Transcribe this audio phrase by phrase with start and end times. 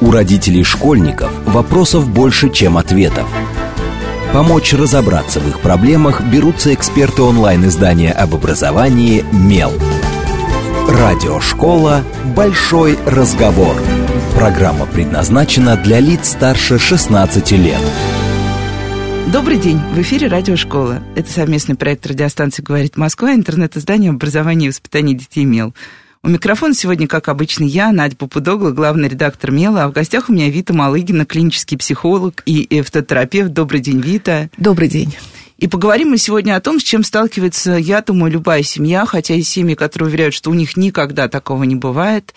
[0.00, 3.26] У родителей школьников вопросов больше, чем ответов.
[4.32, 9.72] Помочь разобраться в их проблемах берутся эксперты онлайн-издания об образовании «Мел».
[10.88, 12.02] Радиошкола
[12.36, 13.76] «Большой разговор».
[14.34, 17.80] Программа предназначена для лиц старше 16 лет.
[19.32, 21.02] Добрый день, в эфире Радиошкола.
[21.14, 25.74] Это совместный проект радиостанции «Говорит Москва», интернет-издание образования и воспитания детей «Мел».
[26.24, 30.32] У микрофона сегодня, как обычно, я, Надя Попудогла, главный редактор «Мела», а в гостях у
[30.32, 33.52] меня Вита Малыгина, клинический психолог и эфтотерапевт.
[33.52, 34.48] Добрый день, Вита.
[34.56, 35.14] Добрый день.
[35.58, 39.42] И поговорим мы сегодня о том, с чем сталкивается, я думаю, любая семья, хотя и
[39.42, 42.34] семьи, которые уверяют, что у них никогда такого не бывает.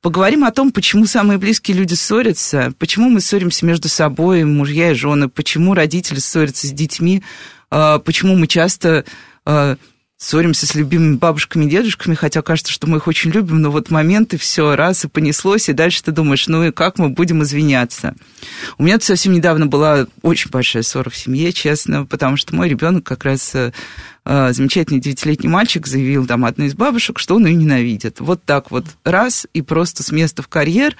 [0.00, 4.94] Поговорим о том, почему самые близкие люди ссорятся, почему мы ссоримся между собой, мужья и
[4.94, 7.22] жены, почему родители ссорятся с детьми,
[7.70, 9.04] а, почему мы часто
[9.44, 9.76] а,
[10.18, 13.90] ссоримся с любимыми бабушками и дедушками, хотя кажется, что мы их очень любим, но вот
[13.90, 18.14] моменты все раз и понеслось, и дальше ты думаешь, ну и как мы будем извиняться.
[18.78, 23.04] У меня совсем недавно была очень большая ссора в семье, честно, потому что мой ребенок
[23.04, 23.72] как раз э,
[24.24, 28.20] э, замечательный девятилетний мальчик заявил там одной из бабушек, что он ее ненавидит.
[28.20, 30.96] Вот так вот раз и просто с места в карьер.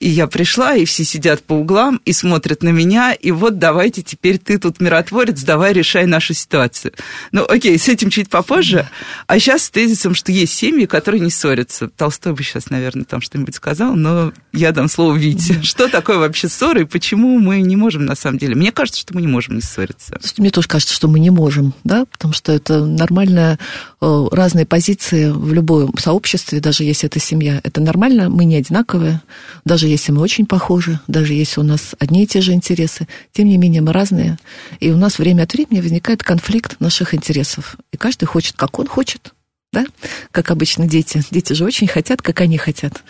[0.00, 4.02] И я пришла, и все сидят по углам и смотрят на меня, и вот давайте
[4.02, 6.92] теперь ты тут миротворец, давай решай нашу ситуацию.
[7.32, 8.88] Ну, окей, с этим чуть попозже.
[9.28, 11.88] А сейчас с тезисом, что есть семьи, которые не ссорятся.
[11.88, 15.62] Толстой бы сейчас, наверное, там что-нибудь сказал, но я дам слово Вите.
[15.62, 18.56] Что такое вообще ссоры и почему мы не можем, на самом деле?
[18.56, 20.18] Мне кажется, что мы не можем не ссориться.
[20.36, 23.58] Мне тоже кажется, что мы не можем, да, потому что это нормальная
[24.00, 27.60] э, разные позиции в любом сообществе, даже если это семья.
[27.62, 29.22] Это нормально, мы не одинаковые,
[29.64, 33.06] даже даже если мы очень похожи, даже если у нас одни и те же интересы,
[33.32, 34.38] тем не менее мы разные.
[34.80, 37.76] И у нас время от времени возникает конфликт наших интересов.
[37.92, 39.34] И каждый хочет, как он хочет,
[39.74, 39.84] да?
[40.30, 41.22] Как обычно дети.
[41.30, 43.02] Дети же очень хотят, как они хотят.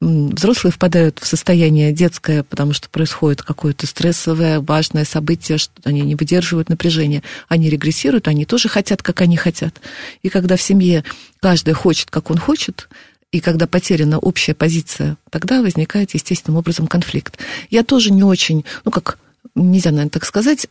[0.00, 6.16] Взрослые впадают в состояние детское, потому что происходит какое-то стрессовое, важное событие, что они не
[6.16, 7.22] выдерживают напряжения.
[7.46, 9.80] Они регрессируют, они тоже хотят, как они хотят.
[10.22, 11.04] И когда в семье
[11.38, 12.88] каждый хочет, как он хочет,
[13.32, 17.38] и когда потеряна общая позиция, тогда возникает естественным образом конфликт.
[17.70, 19.18] Я тоже не очень, ну как
[19.56, 20.66] нельзя, наверное, так сказать.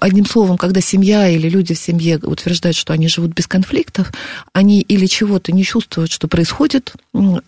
[0.00, 4.12] Одним словом, когда семья или люди в семье утверждают, что они живут без конфликтов,
[4.52, 6.94] они или чего-то не чувствуют, что происходит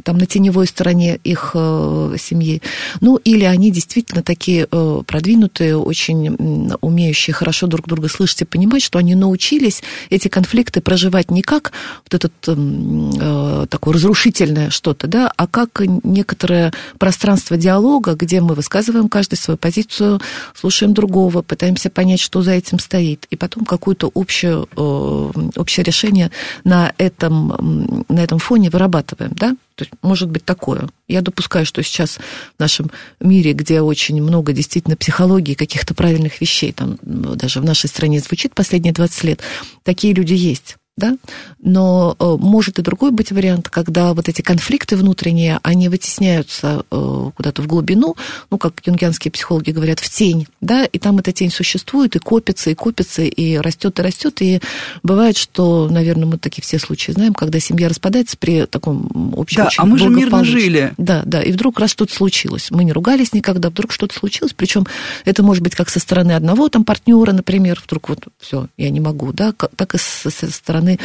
[0.04, 2.62] там на теневой стороне их э, семьи,
[3.00, 8.82] ну или они действительно такие э, продвинутые, очень умеющие хорошо друг друга слышать и понимать,
[8.82, 11.72] что они научились эти конфликты проживать не как
[12.04, 19.08] вот этот э, такое разрушительное что-то, да, а как некоторое пространство диалога, где мы высказываем
[19.08, 20.20] каждый свою позицию,
[20.54, 26.30] слушаем другого, пытаемся понять, что за этим стоит, и потом какое-то общее, э, общее решение
[26.64, 29.56] на этом, на этом фоне вырабатываем, да?
[29.74, 30.88] То есть может быть такое.
[31.08, 32.18] Я допускаю, что сейчас
[32.56, 37.88] в нашем мире, где очень много действительно психологии, каких-то правильных вещей, там даже в нашей
[37.88, 39.40] стране звучит последние 20 лет,
[39.84, 41.16] такие люди есть да,
[41.58, 47.30] но э, может и другой быть вариант, когда вот эти конфликты внутренние, они вытесняются э,
[47.34, 48.16] куда-то в глубину,
[48.50, 52.70] ну, как юнгианские психологи говорят, в тень, да, и там эта тень существует, и копится,
[52.70, 54.60] и копится, и растет, и растет, и
[55.02, 59.70] бывает, что, наверное, мы такие все случаи знаем, когда семья распадается при таком общем Да,
[59.78, 60.92] а мы же мирно жили.
[60.98, 64.86] Да, да, и вдруг раз что-то случилось, мы не ругались никогда, вдруг что-то случилось, причем
[65.24, 69.00] это может быть как со стороны одного там партнера, например, вдруг вот все, я не
[69.00, 70.98] могу, да, так и со стороны стороны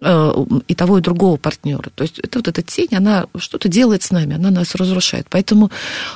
[0.00, 1.90] э, и того, и другого партнера.
[1.94, 5.26] То есть это вот эта тень, она что-то делает с нами, она нас разрушает.
[5.30, 5.70] Поэтому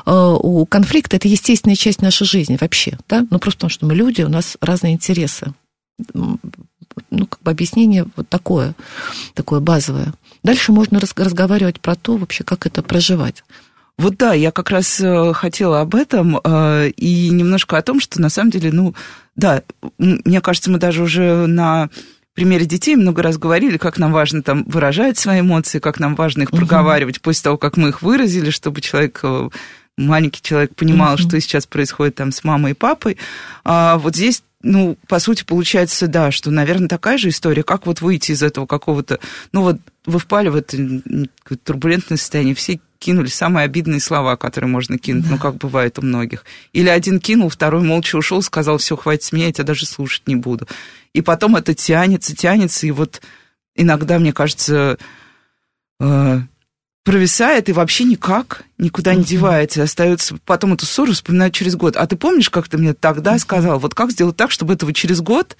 [0.07, 3.95] э, у конфликта это естественная часть нашей жизни вообще, да, ну просто потому что мы
[3.95, 5.53] люди, у нас разные интересы.
[7.11, 8.75] Ну, как бы объяснение вот такое,
[9.35, 10.13] такое базовое.
[10.43, 13.45] Дальше можно разговаривать про то вообще, как это проживать.
[13.99, 18.31] Вот да, я как раз э, хотела об этом и немножко о том, что на
[18.31, 18.95] самом деле, ну,
[19.37, 19.63] да,
[19.99, 21.89] мне кажется, мы даже уже на
[22.35, 26.43] примере детей много раз говорили, как нам важно там выражать свои эмоции, как нам важно
[26.43, 27.25] их проговаривать угу.
[27.25, 29.49] после того, как мы их выразили, чтобы человек э,
[29.97, 31.23] маленький человек понимал, угу.
[31.23, 33.19] что сейчас происходит там с мамой и папой.
[33.65, 38.01] А вот здесь ну, по сути, получается, да, что, наверное, такая же история, как вот
[38.01, 39.19] выйти из этого какого-то,
[39.51, 40.77] ну, вот вы впали в это
[41.65, 45.33] турбулентное состояние, все кинули самые обидные слова, которые можно кинуть, да.
[45.33, 46.45] ну, как бывает у многих.
[46.73, 50.29] Или один кинул, второй молча ушел, сказал, все, хватит с меня, я тебя даже слушать
[50.29, 50.69] не буду.
[51.13, 53.21] И потом это тянется, тянется, и вот
[53.75, 54.99] иногда, мне кажется,
[55.99, 56.41] э,
[57.05, 61.97] провисает и вообще никак, никуда не девается, и остается потом эту ссору вспоминать через год.
[61.97, 65.21] А ты помнишь, как ты мне тогда сказал, вот как сделать так, чтобы этого через
[65.21, 65.57] год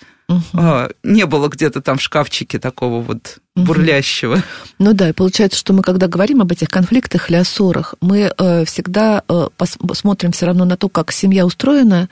[0.55, 4.43] а, не было где-то там в шкафчике такого вот бурлящего.
[4.79, 8.33] Ну да, и получается, что мы, когда говорим об этих конфликтах или о ссорах, мы
[8.37, 9.49] э, всегда э,
[9.95, 12.09] смотрим все равно на то, как семья устроена,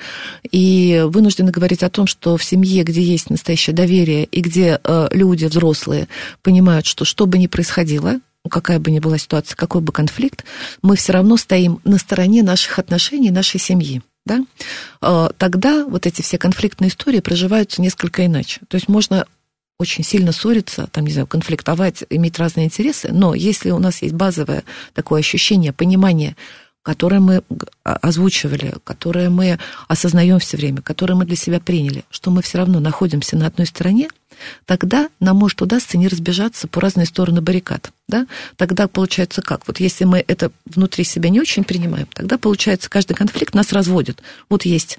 [0.50, 5.09] и вынуждены говорить о том, что в семье, где есть настоящее доверие, и где э,
[5.12, 6.09] люди взрослые
[6.43, 8.17] понимают, что что бы ни происходило,
[8.50, 10.44] какая бы ни была ситуация, какой бы конфликт,
[10.82, 14.02] мы все равно стоим на стороне наших отношений, нашей семьи.
[14.26, 14.44] Да?
[15.00, 18.61] А, тогда вот эти все конфликтные истории проживаются несколько иначе.
[18.69, 19.26] То есть можно
[19.79, 24.14] очень сильно ссориться, там, не знаю, конфликтовать, иметь разные интересы, но если у нас есть
[24.14, 24.62] базовое
[24.93, 26.37] такое ощущение, понимание,
[26.82, 27.43] которое мы
[27.82, 29.58] озвучивали, которое мы
[29.88, 33.67] осознаем все время, которое мы для себя приняли, что мы все равно находимся на одной
[33.67, 34.11] стороне,
[34.66, 37.92] тогда нам может удастся не разбежаться по разные стороны баррикад.
[38.08, 38.26] Да?
[38.56, 39.66] Тогда получается как?
[39.66, 44.22] Вот если мы это внутри себя не очень принимаем, тогда получается каждый конфликт нас разводит.
[44.48, 44.98] Вот есть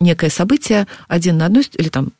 [0.00, 2.12] некое событие, один на одной, или там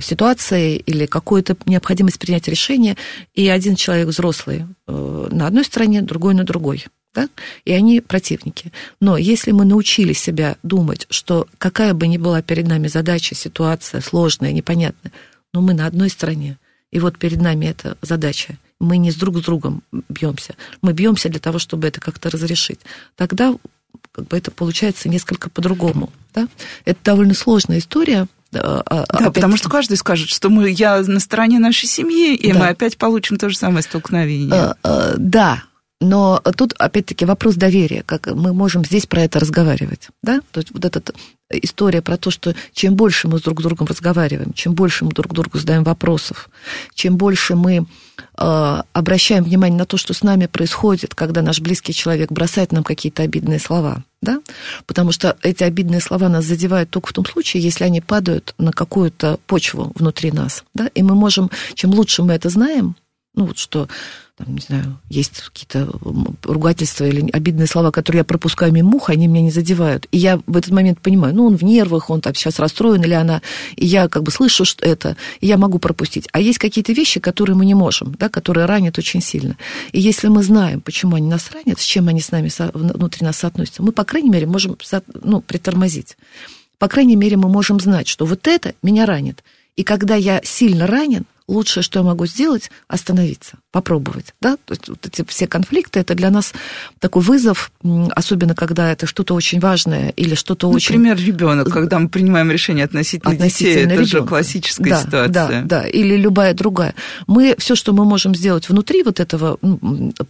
[0.00, 2.96] ситуация, или какую-то необходимость принять решение,
[3.34, 6.86] и один человек взрослый э, на одной стороне, другой на другой.
[7.14, 7.28] Да?
[7.64, 8.72] И они противники.
[9.00, 14.00] Но если мы научили себя думать, что какая бы ни была перед нами задача, ситуация
[14.00, 15.12] сложная, непонятная,
[15.58, 16.56] но мы на одной стороне.
[16.92, 18.58] И вот перед нами эта задача.
[18.78, 20.54] Мы не с друг с другом бьемся.
[20.82, 22.78] Мы бьемся для того, чтобы это как-то разрешить.
[23.16, 23.56] Тогда
[24.12, 26.12] как бы это получается несколько по-другому.
[26.32, 26.46] Да?
[26.84, 28.28] Это довольно сложная история.
[28.54, 29.34] А, а, да, опять...
[29.34, 32.58] потому что каждый скажет, что мы, я на стороне нашей семьи, и да.
[32.60, 34.76] мы опять получим то же самое столкновение.
[34.84, 35.64] А, да,
[36.00, 40.40] но тут, опять-таки, вопрос доверия, как мы можем здесь про это разговаривать, да?
[40.52, 41.02] То есть вот эта
[41.50, 45.32] история про то, что чем больше мы с друг другом разговариваем, чем больше мы друг
[45.32, 46.50] другу задаем вопросов,
[46.94, 47.86] чем больше мы
[48.36, 52.84] э, обращаем внимание на то, что с нами происходит, когда наш близкий человек бросает нам
[52.84, 54.40] какие-то обидные слова, да?
[54.86, 58.72] Потому что эти обидные слова нас задевают только в том случае, если они падают на
[58.72, 60.88] какую-то почву внутри нас, да?
[60.94, 62.94] И мы можем, чем лучше мы это знаем,
[63.38, 63.88] ну вот что
[64.38, 65.90] там, не знаю, есть какие-то
[66.44, 70.06] ругательства или обидные слова, которые я пропускаю мимо мух, они меня не задевают.
[70.12, 73.14] И я в этот момент понимаю, ну, он в нервах, он там сейчас расстроен или
[73.14, 73.42] она,
[73.74, 76.28] и я как бы слышу что это, и я могу пропустить.
[76.30, 79.56] А есть какие-то вещи, которые мы не можем, да, которые ранят очень сильно.
[79.90, 83.38] И если мы знаем, почему они нас ранят, с чем они с нами внутри нас
[83.38, 84.76] соотносятся, мы, по крайней мере, можем
[85.20, 86.16] ну, притормозить.
[86.78, 89.42] По крайней мере, мы можем знать, что вот это меня ранит.
[89.74, 94.34] И когда я сильно ранен, лучшее, что я могу сделать, остановиться, попробовать.
[94.40, 94.56] Да?
[94.56, 96.52] То есть вот эти все конфликты, это для нас
[97.00, 97.72] такой вызов,
[98.10, 100.96] особенно когда это что-то очень важное или что-то очень...
[100.96, 104.18] Например, ребенок, когда мы принимаем решение относительно, относительно детей, это ребенка.
[104.18, 105.30] же классическая да, ситуация.
[105.32, 106.94] Да, да, или любая другая.
[107.26, 109.58] Мы все, что мы можем сделать внутри вот этого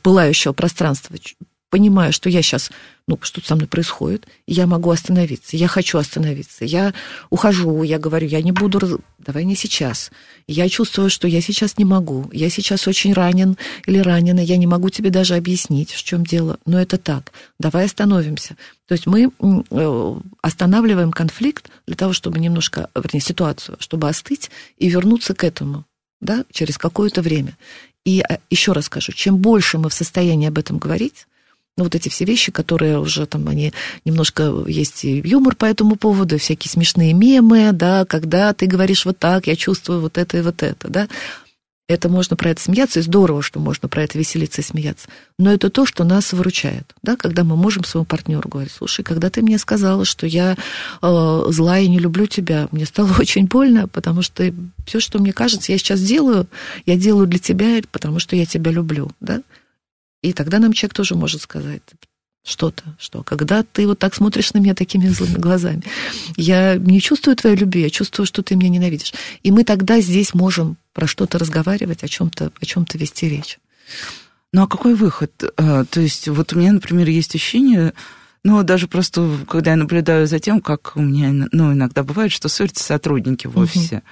[0.03, 1.17] пылающего пространства,
[1.71, 2.71] понимая, что я сейчас,
[3.07, 6.95] ну, что-то со мной происходит, я могу остановиться, я хочу остановиться, я
[7.31, 8.93] ухожу, я говорю, я не буду, раз...
[9.19, 10.11] давай не сейчас.
[10.47, 13.57] Я чувствую, что я сейчас не могу, я сейчас очень ранен
[13.87, 17.85] или ранена, я не могу тебе даже объяснить, в чем дело, но это так, давай
[17.85, 18.57] остановимся.
[18.87, 19.31] То есть мы
[19.71, 25.85] э, останавливаем конфликт для того, чтобы немножко, вернее, ситуацию, чтобы остыть и вернуться к этому,
[26.21, 27.59] да, через какое-то время.
[28.07, 31.27] И э, еще раз скажу, чем больше мы в состоянии об этом говорить,
[31.79, 33.73] ну, вот эти все вещи, которые уже там, они
[34.05, 39.47] немножко есть юмор по этому поводу, всякие смешные мемы, да, когда ты говоришь вот так,
[39.47, 41.09] я чувствую вот это и вот это, да.
[41.89, 45.09] Это можно про это смеяться, и здорово, что можно про это веселиться и смеяться.
[45.39, 49.31] Но это то, что нас выручает, да, когда мы можем своему партнеру говорить, слушай, когда
[49.31, 50.57] ты мне сказала, что я
[51.01, 54.53] э, злая и не люблю тебя, мне стало очень больно, потому что
[54.85, 56.49] все, что мне кажется, я сейчас делаю,
[56.87, 59.43] я делаю для тебя, потому что я тебя люблю, да.
[60.23, 61.83] И тогда нам человек тоже может сказать
[62.45, 65.83] что-то, что когда ты вот так смотришь на меня такими злыми глазами,
[66.37, 69.13] я не чувствую твоей любви, я чувствую, что ты меня ненавидишь.
[69.43, 73.59] И мы тогда здесь можем про что-то разговаривать, о чем-то о чем-то вести речь.
[74.53, 75.45] Ну а какой выход?
[75.57, 77.93] А, то есть вот у меня, например, есть ощущение,
[78.45, 82.49] ну, даже просто, когда я наблюдаю за тем, как у меня, ну, иногда бывает, что
[82.49, 83.97] ссорятся сотрудники в офисе.
[83.97, 84.05] Угу.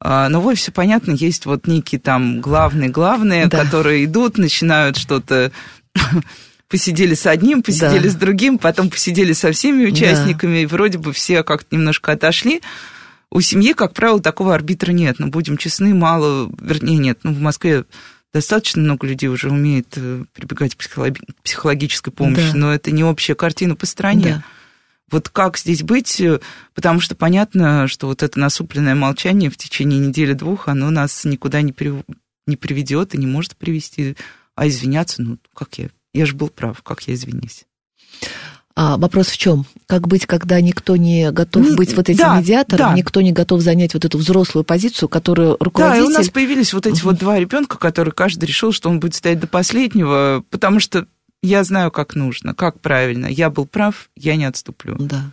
[0.00, 3.64] Но в офисе, понятно, есть вот некие там главные-главные, да.
[3.64, 5.50] которые идут, начинают что-то
[6.68, 8.10] посидели с одним, посидели да.
[8.10, 10.60] с другим, потом посидели со всеми участниками, да.
[10.60, 12.60] и вроде бы все как-то немножко отошли.
[13.30, 15.18] У семьи, как правило, такого арбитра нет.
[15.18, 17.20] Но ну, будем честны, мало, вернее, нет.
[17.24, 17.84] Ну, в Москве
[18.32, 20.88] достаточно много людей уже умеет э, прибегать к
[21.42, 22.58] психологической помощи, да.
[22.58, 24.24] но это не общая картина по стране.
[24.36, 24.44] Да.
[25.10, 26.22] Вот как здесь быть?
[26.74, 31.72] Потому что понятно, что вот это насупленное молчание в течение недели-двух, оно нас никуда не,
[31.72, 31.92] при...
[32.46, 34.16] не приведет и не может привести.
[34.54, 37.64] А извиняться, ну, как я Я же был прав, как я извинюсь.
[38.80, 39.66] А вопрос в чем?
[39.86, 42.94] Как быть, когда никто не готов быть вот этим да, медиатором, да.
[42.94, 46.04] никто не готов занять вот эту взрослую позицию, которую руководитель...
[46.04, 49.00] Да, и у нас появились вот эти вот два ребенка, которые каждый решил, что он
[49.00, 51.08] будет стоять до последнего, потому что
[51.42, 53.26] я знаю, как нужно, как правильно.
[53.26, 54.96] Я был прав, я не отступлю.
[54.98, 55.30] Да.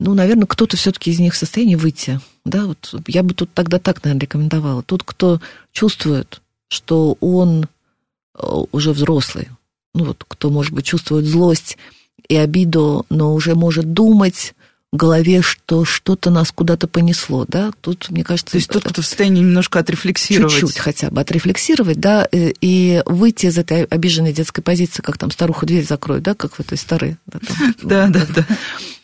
[0.00, 2.20] Ну, наверное, кто-то все-таки из них в состоянии выйти.
[2.44, 4.82] Да, вот я бы тут тогда так, наверное, рекомендовала.
[4.82, 5.40] Тот, кто
[5.72, 9.48] чувствует, что он э, уже взрослый,
[9.94, 11.78] ну вот, кто, может быть, чувствует злость
[12.28, 14.54] и обиду, но уже может думать
[14.96, 18.52] голове, что что-то нас куда-то понесло, да, тут, мне кажется...
[18.52, 20.52] То есть тот, кто в состоянии немножко отрефлексировать.
[20.52, 25.30] Чуть-чуть хотя бы отрефлексировать, да, э, и выйти из этой обиженной детской позиции, как там
[25.30, 27.16] старуха дверь закроет, да, как в этой старой.
[27.26, 27.40] Да,
[28.08, 28.46] да, да.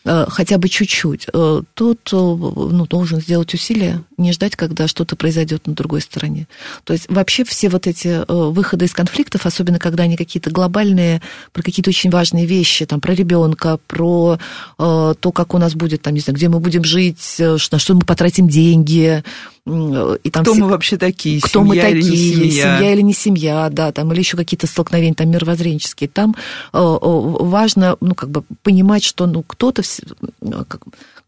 [0.03, 5.73] хотя бы чуть-чуть, э, тот ну, должен сделать усилия, не ждать, когда что-то произойдет на
[5.73, 6.47] другой стороне.
[6.83, 11.21] То есть вообще все вот эти э, выходы из конфликтов, особенно когда они какие-то глобальные,
[11.53, 14.39] про какие-то очень важные вещи, там, про ребенка, про
[14.77, 18.01] то, как у нас будет, там, не знаю, где мы будем жить, на что мы
[18.01, 19.23] потратим деньги,
[19.65, 20.61] и там кто все...
[20.61, 22.77] мы вообще такие, кто семья мы такие, или не семья.
[22.77, 26.09] семья или не семья, да, там, или еще какие-то столкновения там мировоззренческие.
[26.09, 26.35] Там
[26.71, 29.83] важно, ну, как бы понимать, что, ну, кто-то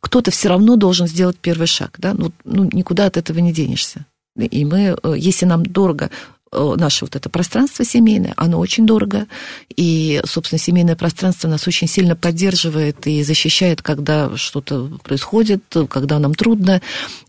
[0.03, 4.05] кто-то все равно должен сделать первый шаг, да, ну, ну никуда от этого не денешься.
[4.37, 6.42] И мы, э, если нам дорого э,
[6.77, 9.27] наше вот это пространство семейное, оно очень дорого,
[9.75, 16.33] и, собственно, семейное пространство нас очень сильно поддерживает и защищает, когда что-то происходит, когда нам
[16.33, 16.81] трудно.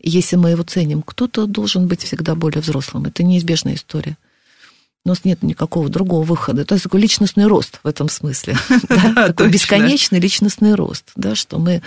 [0.02, 3.04] Если мы его ценим, кто-то должен быть всегда более взрослым.
[3.06, 4.16] Это неизбежная история
[5.04, 6.64] у нас нет никакого другого выхода.
[6.64, 8.56] То есть такой личностный рост в этом смысле.
[9.14, 11.82] Такой бесконечный личностный рост, да, что мы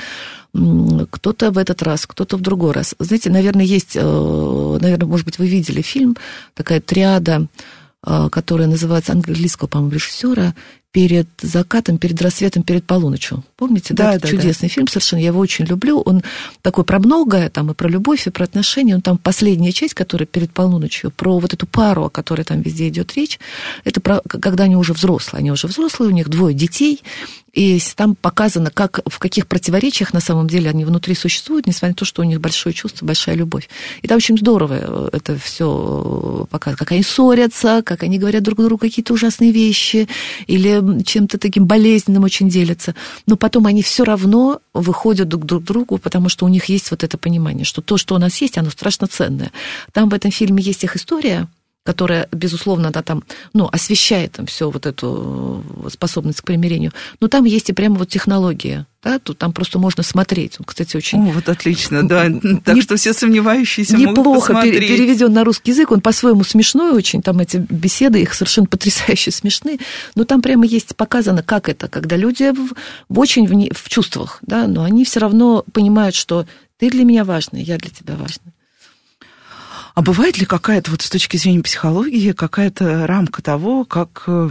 [0.53, 2.93] кто-то в этот раз, кто-то в другой раз.
[2.99, 6.15] Знаете, наверное, есть, э, наверное, может быть, вы видели фильм,
[6.53, 7.47] такая триада,
[8.05, 10.53] э, которая называется английского, по-моему, режиссера
[10.97, 13.43] перед закатом, перед рассветом, перед полуночью.
[13.55, 14.13] Помните, да?
[14.13, 14.73] да, да чудесный да.
[14.73, 15.99] фильм совершенно, я его очень люблю.
[15.99, 16.23] Он
[16.63, 18.95] такой про многое, там и про любовь, и про отношения.
[18.95, 22.87] Он там последняя часть, которая перед полуночью, про вот эту пару, о которой там везде
[22.87, 23.39] идет речь.
[23.83, 25.41] Это про, когда они уже взрослые.
[25.41, 27.03] Они уже взрослые, у них двое детей,
[27.57, 31.95] и там показано, как, в каких противоречиях на самом деле они внутри существуют, несмотря на
[31.95, 33.67] то, что у них большое чувство, большая любовь.
[34.03, 38.59] И там очень здорово э, это все показывает, как они ссорятся, как они говорят друг
[38.59, 40.07] другу какие-то ужасные вещи,
[40.45, 42.93] или чем-то таким болезненным очень делятся.
[43.25, 47.03] Но потом они все равно выходят друг к другу, потому что у них есть вот
[47.03, 49.51] это понимание, что то, что у нас есть, оно страшно ценное.
[49.93, 51.47] Там в этом фильме есть их история,
[51.87, 56.91] которая, безусловно, да, там, ну, освещает там все вот эту э, способность к примирению.
[57.21, 60.57] Но там есть и прямо вот технология, да, тут там просто можно смотреть.
[60.59, 61.29] Он, кстати, очень...
[61.29, 62.25] О, вот отлично, да.
[62.65, 64.89] Так не, что все сомневающиеся неплохо могут посмотреть.
[64.89, 69.79] переведен на русский язык, он по-своему смешной очень, там эти беседы, их совершенно потрясающе смешны,
[70.15, 72.73] но там прямо есть показано, как это, когда люди в,
[73.07, 76.45] в очень в, в чувствах, да, но они все равно понимают, что
[76.79, 78.51] ты для меня важный, я для тебя важный.
[79.97, 84.49] А бывает ли какая-то, вот с точки зрения психологии, какая-то рамка того, как э,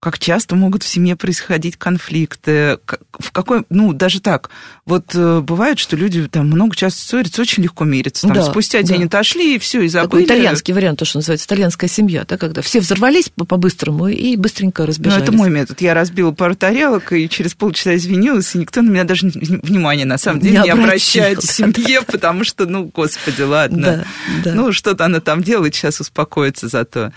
[0.00, 2.78] как часто могут в семье происходить конфликты,
[3.18, 4.48] в какой, ну, даже так,
[4.86, 8.82] вот э, бывает, что люди там много часто ссорятся, очень легко мирятся, там, да, спустя
[8.82, 9.06] день да.
[9.06, 10.24] отошли, и все, и забыли.
[10.24, 14.86] Такой итальянский вариант, то, что называется итальянская семья, да, когда все взорвались по-быстрому и быстренько
[14.86, 15.18] разбежались.
[15.18, 18.88] Ну, это мой метод, я разбила пару тарелок, и через полчаса извинилась, и никто на
[18.88, 23.42] меня даже внимания, на самом деле, не, не обращает в семье, потому что, ну, господи,
[23.42, 24.04] ладно, да,
[24.44, 24.54] да.
[24.54, 27.12] ну, что-то она там делает, сейчас успокоится зато.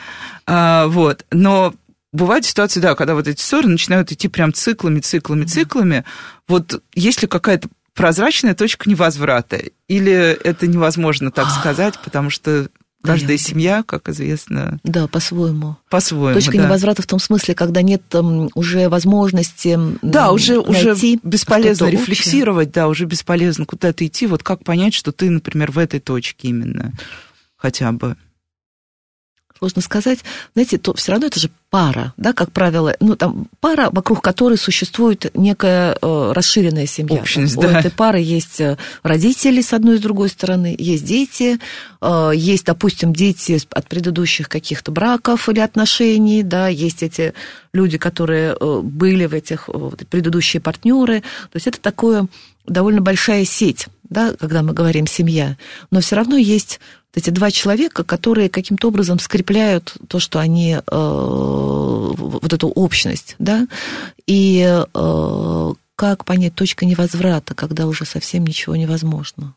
[0.46, 1.74] А, вот, но
[2.14, 6.06] бывают ситуации, да, когда вот эти ссоры начинают идти прям циклами, циклами, циклами.
[6.48, 9.62] Вот есть ли какая-то прозрачная точка невозврата?
[9.88, 12.70] Или это невозможно так сказать, потому что
[13.06, 13.50] Каждая Понятно.
[13.50, 14.80] семья, как известно.
[14.86, 15.76] Да, по-своему.
[15.90, 16.40] По-своему.
[16.40, 16.64] Точка да.
[16.64, 19.78] невозврата в том смысле, когда нет там, уже возможности.
[20.02, 22.82] Да, уже, уже бесполезно рефлексировать, общее.
[22.82, 24.26] да, уже бесполезно куда-то идти.
[24.26, 26.94] Вот как понять, что ты, например, в этой точке именно
[27.58, 28.16] хотя бы?
[29.64, 30.20] сложно сказать.
[30.54, 34.60] Знаете, то все равно это же пара, да, как правило, ну, там пара, вокруг которой
[34.60, 37.20] существует некая э, расширенная семья.
[37.20, 37.70] Общность, там, да.
[37.70, 41.58] У этой пары есть э, родители с одной и с другой стороны, есть дети,
[42.00, 47.34] э, есть, допустим, дети от предыдущих каких-то браков или отношений, да, есть эти
[47.74, 51.22] люди, которые э, были в этих э, предыдущие партнеры.
[51.22, 52.28] То есть это такое
[52.68, 55.58] довольно большая сеть, да, когда мы говорим семья.
[55.90, 56.80] Но все равно есть
[57.16, 60.82] эти два человека, которые каким-то образом скрепляют то, что они, э,
[61.64, 63.68] вот эту общность, да,
[64.28, 69.56] и э, как понять точка невозврата, когда уже совсем ничего невозможно.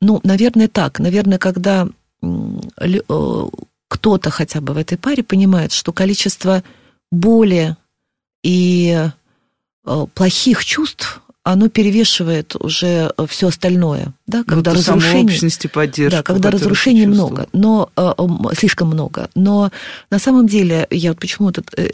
[0.00, 0.98] Ну, наверное, так.
[0.98, 1.88] Наверное, когда
[2.22, 3.48] э,
[3.88, 6.64] кто-то хотя бы в этой паре понимает, что количество
[7.10, 7.76] боли
[8.42, 9.10] и
[9.84, 14.72] э, плохих чувств оно перевешивает уже э, все остальное, да, Ну, когда
[15.64, 19.28] и поддержку, да, когда разрушений много, но э, м, слишком много.
[19.34, 19.70] Но
[20.10, 21.88] на самом деле я вот почему этот э,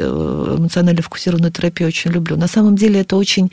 [0.58, 2.36] эмоционально фокусированную терапию очень люблю.
[2.36, 3.50] На самом деле это очень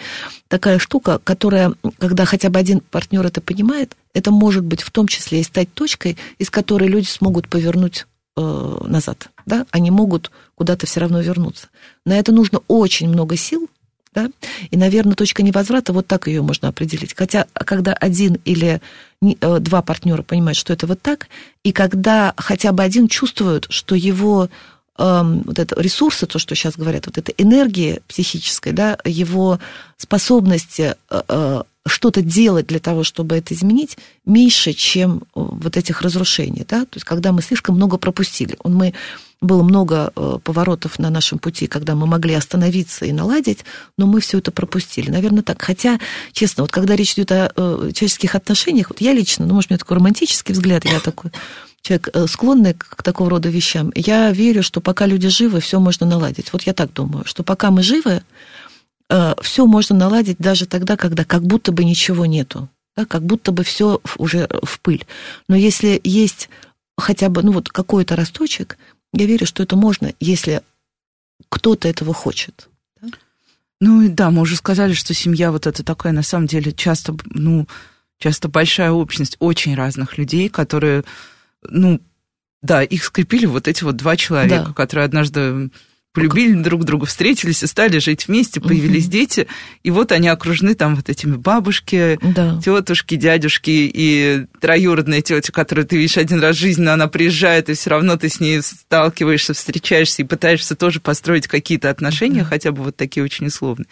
[0.49, 5.07] такая штука, которая, когда хотя бы один партнер это понимает, это может быть в том
[5.07, 10.87] числе и стать точкой, из которой люди смогут повернуть э, назад, да, они могут куда-то
[10.87, 11.67] все равно вернуться.
[12.05, 13.69] На это нужно очень много сил,
[14.15, 14.29] да,
[14.71, 17.13] и, наверное, точка невозврата, вот так ее можно определить.
[17.15, 18.81] Хотя, когда один или
[19.21, 21.27] э, два партнера понимают, что это вот так,
[21.63, 24.49] и когда хотя бы один чувствует, что его
[24.97, 29.59] эм, вот это ресурсы, то, что сейчас говорят, вот эта энергия психическая, да, его
[29.97, 36.01] способности э, э, что-то делать для того, чтобы это изменить, меньше, чем э, вот этих
[36.01, 38.57] разрушений, да, то есть когда мы слишком много пропустили.
[38.63, 38.93] Мы,
[39.41, 43.65] было много э, поворотов на нашем пути, когда мы могли остановиться и наладить,
[43.97, 45.11] но мы все это пропустили.
[45.11, 45.61] Наверное, так.
[45.61, 45.99] Хотя,
[46.31, 49.73] честно, вот когда речь идет о э, человеческих отношениях, вот я лично, ну, может, у
[49.73, 51.31] меня такой романтический взгляд, я такой
[51.81, 56.51] человек склонный к такого рода вещам, я верю, что пока люди живы, все можно наладить.
[56.51, 58.23] Вот я так думаю, что пока мы живы,
[59.41, 63.63] все можно наладить даже тогда, когда как будто бы ничего нету, да, как будто бы
[63.63, 65.05] все уже в пыль.
[65.47, 66.49] Но если есть
[66.97, 68.77] хотя бы ну вот какой-то росточек,
[69.13, 70.61] я верю, что это можно, если
[71.49, 72.67] кто-то этого хочет.
[73.81, 77.15] Ну и да, мы уже сказали, что семья вот это такая, на самом деле, часто,
[77.25, 77.67] ну,
[78.17, 81.03] часто большая общность очень разных людей, которые,
[81.61, 81.99] ну,
[82.61, 84.73] да, их скрепили вот эти вот два человека, Да.
[84.73, 85.69] которые однажды
[86.15, 89.11] полюбили друг друга, встретились и стали жить вместе, появились Мгм.
[89.11, 89.47] дети,
[89.83, 92.59] и вот они окружены там вот этими бабушки, Да.
[92.63, 97.69] тетушки, дядюшки и троюродная тетя, которую ты видишь один раз в жизни, но она приезжает,
[97.69, 102.45] и все равно ты с ней сталкиваешься, встречаешься и пытаешься тоже построить какие-то отношения, Да.
[102.45, 103.87] хотя бы вот такие очень условные.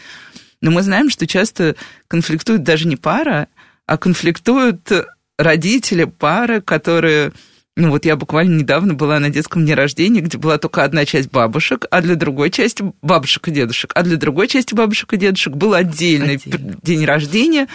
[0.62, 1.76] Но мы знаем, что часто
[2.08, 3.48] конфликтует даже не пара,
[3.86, 4.90] а конфликтуют
[5.38, 7.34] родители пары, которые...
[7.76, 11.32] Ну вот я буквально недавно была на детском дне рождения, где была только одна часть
[11.32, 15.56] бабушек, а для другой части бабушек и дедушек, а для другой части бабушек и дедушек
[15.56, 16.78] был отдельный Отдельно.
[16.84, 17.68] день рождения,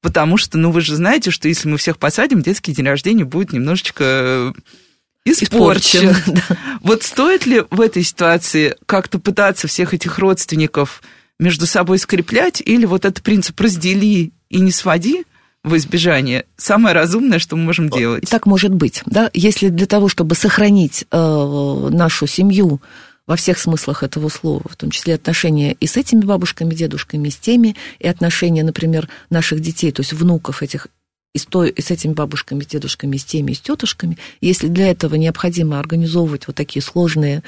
[0.00, 3.52] потому что, ну вы же знаете, что если мы всех посадим, детский день рождения будет
[3.52, 4.52] немножечко
[5.24, 6.10] испорчен.
[6.10, 6.56] Испорчен, да.
[6.80, 11.00] Вот стоит ли в этой ситуации как-то пытаться всех этих родственников
[11.38, 15.24] между собой скреплять, или вот этот принцип «раздели и не своди»
[15.64, 18.28] в избежание самое разумное, что мы можем делать?
[18.28, 22.80] Так может быть, да, если для того, чтобы сохранить э, нашу семью
[23.26, 27.30] во всех смыслах этого слова, в том числе отношения и с этими бабушками, дедушками, и
[27.30, 30.88] с теми, и отношения, например, наших детей, то есть внуков этих
[31.32, 34.68] и с, той, и с этими бабушками, дедушками, и с теми, и с тетушками, если
[34.68, 37.42] для этого необходимо организовывать вот такие сложные,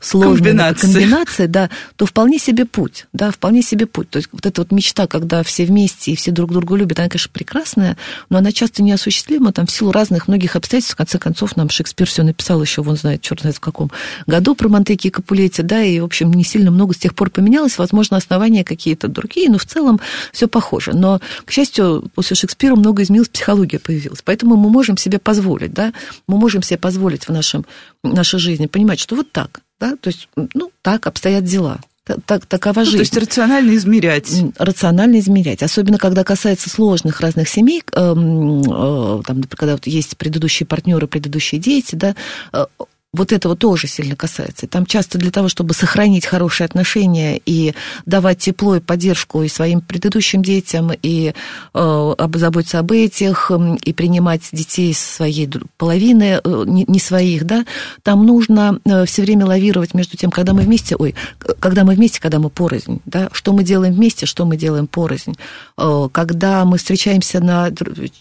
[0.00, 0.92] сложные Комбинации.
[0.92, 4.10] комбинации, да, то вполне себе путь, да, вполне себе путь.
[4.10, 7.08] То есть вот эта вот мечта, когда все вместе и все друг друга любят, она,
[7.08, 7.96] конечно, прекрасная,
[8.28, 10.94] но она часто неосуществима там в силу разных многих обстоятельств.
[10.94, 13.90] В конце концов, нам Шекспир все написал еще, вон знает, черт знает в каком
[14.26, 17.30] году про Монтеки и Капулетти, да, и, в общем, не сильно много с тех пор
[17.30, 20.00] поменялось, возможно, основания какие-то другие, но в целом
[20.32, 20.92] все похоже.
[20.94, 24.20] Но, к счастью, после Шекспира много изменилось, психология появилась.
[24.24, 25.92] Поэтому мы можем себе позволить, да,
[26.26, 27.64] мы можем себе позволить в нашем,
[28.02, 31.80] в нашей жизни понимать, что вот так, да, то есть, ну, так обстоят дела.
[32.04, 34.30] Так, так- такова Ну, жизнь то есть рационально измерять.
[34.58, 35.62] рационально измерять.
[35.64, 41.08] Особенно, когда касается сложных разных семей, эм, э, там, например, когда вот есть предыдущие партнеры,
[41.08, 42.14] предыдущие дети, да,
[42.52, 42.66] э,
[43.16, 44.66] вот этого тоже сильно касается.
[44.66, 47.74] Там часто для того, чтобы сохранить хорошие отношения и
[48.04, 51.34] давать тепло и поддержку и своим предыдущим детям, и
[51.74, 53.50] э, заботиться об этих,
[53.82, 57.64] и принимать детей своей половины, э, не, не своих, да,
[58.02, 61.14] там нужно все время лавировать между тем, когда мы вместе, ой,
[61.60, 65.34] когда мы вместе, когда мы порознь, да, что мы делаем вместе, что мы делаем порознь.
[65.78, 67.70] Э, Когда мы встречаемся на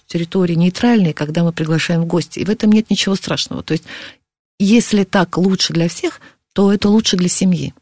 [0.08, 3.64] территории нейтральной, когда мы приглашаем в гости, и в этом нет ничего страшного.
[3.64, 3.86] То есть
[4.60, 6.20] если так лучше для всех,
[6.54, 7.74] то это лучше для семьи.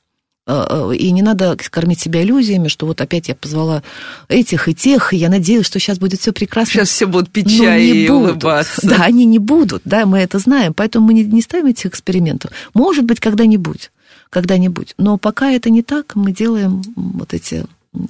[0.45, 3.81] Э, э, И не надо кормить себя иллюзиями, что вот опять я позвала
[4.27, 6.71] этих и тех, и я надеюсь, что сейчас будет все прекрасно.
[6.73, 8.31] Сейчас все будут пить чай и будут.
[8.43, 8.81] улыбаться.
[8.87, 12.51] Да, они не будут, да, мы это знаем, поэтому мы не, не ставим этих экспериментов.
[12.73, 13.91] Может быть, когда-нибудь,
[14.29, 14.95] когда-нибудь.
[14.97, 17.65] Но пока это не так, мы делаем вот эти,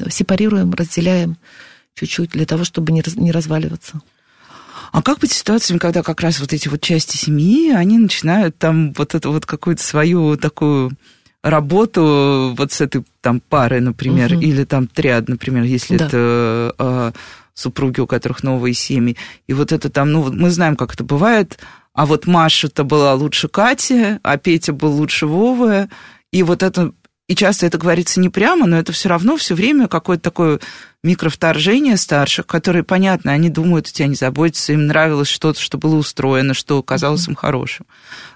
[0.10, 1.38] сепарируем, разделяем
[1.94, 4.02] чуть-чуть для того, чтобы не, раз- не разваливаться.
[4.94, 8.94] А как быть ситуациями, когда как раз вот эти вот части семьи, они начинают там
[8.94, 10.92] вот эту вот какую-то свою такую
[11.42, 14.42] работу вот с этой там парой, например, Мгм.
[14.42, 16.06] или там триад, например, если Да.
[16.06, 17.12] это э,
[17.56, 19.18] супруги, у которых новые семьи.
[19.48, 21.58] И вот это там, ну, мы знаем, как это бывает.
[21.96, 25.90] А вот Маша-то была лучше Кати, а Петя был лучше Вовы.
[26.32, 26.92] И вот это
[27.28, 30.60] И часто это говорится не прямо, но это все равно все время какое-то такое
[31.04, 35.96] микровторжение старших, которые, понятно, они думают, о тебя не заботятся, им нравилось что-то, что было
[35.96, 37.86] устроено, что казалось им хорошим.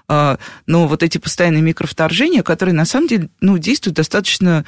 [0.08, 4.64] А, но вот эти постоянные микровторжения, которые на самом деле ну, действуют достаточно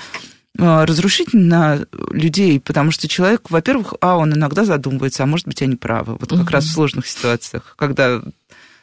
[0.59, 5.62] а, разрушительно на людей, потому что человек, во-первых, а, он иногда задумывается, а может быть,
[5.62, 6.16] они правы.
[6.20, 6.50] Вот как угу.
[6.50, 8.20] раз в сложных ситуациях, когда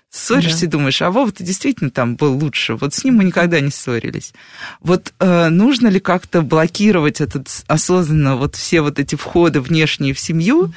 [0.09, 0.65] ссоришься да.
[0.65, 3.71] и думаешь, а Вова, ты действительно там был лучше, вот с ним мы никогда не
[3.71, 4.33] ссорились.
[4.81, 10.19] Вот э, нужно ли как-то блокировать этот осознанно вот все вот эти входы внешние в
[10.19, 10.73] семью,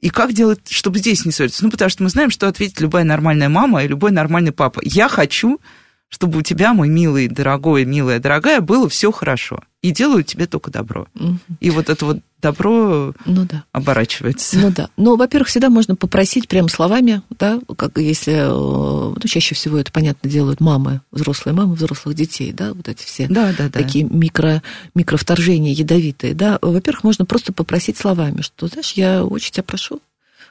[0.00, 1.64] и как делать, чтобы здесь не ссориться?
[1.64, 4.80] Ну, потому что мы знаем, что ответит любая нормальная мама и любой нормальный папа.
[4.84, 5.60] Я хочу,
[6.08, 9.60] чтобы у тебя, мой милый, дорогой, милая, дорогая, было все хорошо.
[9.82, 11.08] И делаю тебе только добро.
[11.14, 11.38] Угу.
[11.60, 13.64] И вот это вот добро ну, да.
[13.72, 14.58] оборачивается.
[14.58, 14.88] Ну да.
[14.96, 19.90] Ну, во-первых, всегда можно попросить прямо словами, да, как если, э, ну, чаще всего это,
[19.92, 23.70] понятно, делают мамы, взрослые мамы взрослых детей, да, вот эти все да, да, да.
[23.70, 24.62] такие микро,
[24.94, 26.58] микровторжения ядовитые, да.
[26.62, 30.00] Во-первых, можно просто попросить словами, что, знаешь, я очень тебя прошу,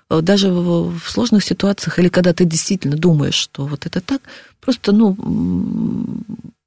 [0.09, 4.21] э, даже в сложных ситуациях, или когда ты действительно думаешь, что вот это так,
[4.59, 5.15] просто, ну,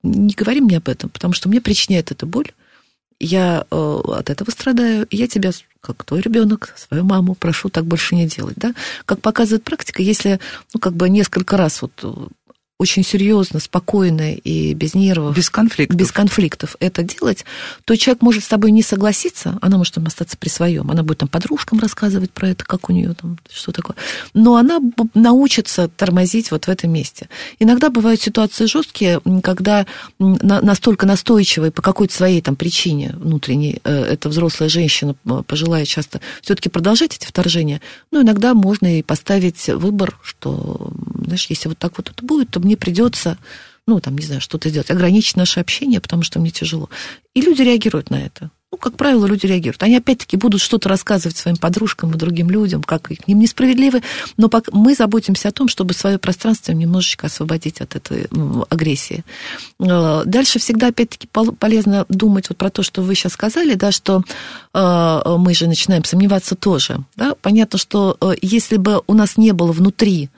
[0.03, 2.53] не говори мне об этом, потому что мне причиняет это боль,
[3.21, 8.15] я э, от этого страдаю, я тебя, как твой ребенок, свою маму, прошу так больше
[8.15, 8.57] не делать.
[8.57, 8.75] Да?
[9.05, 10.41] Как показывает практика, если
[10.73, 11.93] ну, как бы несколько раз вот
[12.81, 15.37] очень серьезно, спокойно и без нервов.
[15.37, 15.99] Без конфликтов.
[15.99, 17.45] Без конфликтов это делать,
[17.85, 20.91] то человек может с тобой не согласиться, она может там остаться при своем.
[20.91, 23.97] Она будет там подружкам рассказывать про это, как у нее там, что такое.
[24.33, 24.81] Но она
[25.13, 27.29] научится тормозить вот в этом месте.
[27.59, 29.85] Иногда бывают ситуации жесткие, когда
[30.19, 35.15] настолько настойчивые по какой-то своей там причине внутренней, э, эта взрослая женщина
[35.47, 40.93] пожилая часто все-таки продолжать эти вторжения, но иногда можно и поставить выбор, что,
[41.27, 43.39] знаешь, если вот так вот это будет, то мне придется,
[43.87, 46.89] ну, там, не знаю, что-то сделать, ограничить наше общение, потому что мне тяжело.
[47.35, 48.51] И люди реагируют на это.
[48.73, 49.83] Ну, как правило, люди реагируют.
[49.83, 54.01] Они опять-таки будут что-то рассказывать своим подружкам и другим людям, как к ним несправедливы,
[54.37, 58.29] но мы заботимся о том, чтобы свое пространство немножечко освободить от этой
[58.69, 59.25] агрессии.
[59.81, 64.23] Э, дальше всегда, опять-таки, полезно думать вот про то, что вы сейчас сказали, да, что
[64.73, 67.01] э, мы же начинаем сомневаться тоже.
[67.17, 67.35] Да?
[67.43, 70.31] Понятно, что э, если бы у нас не было внутри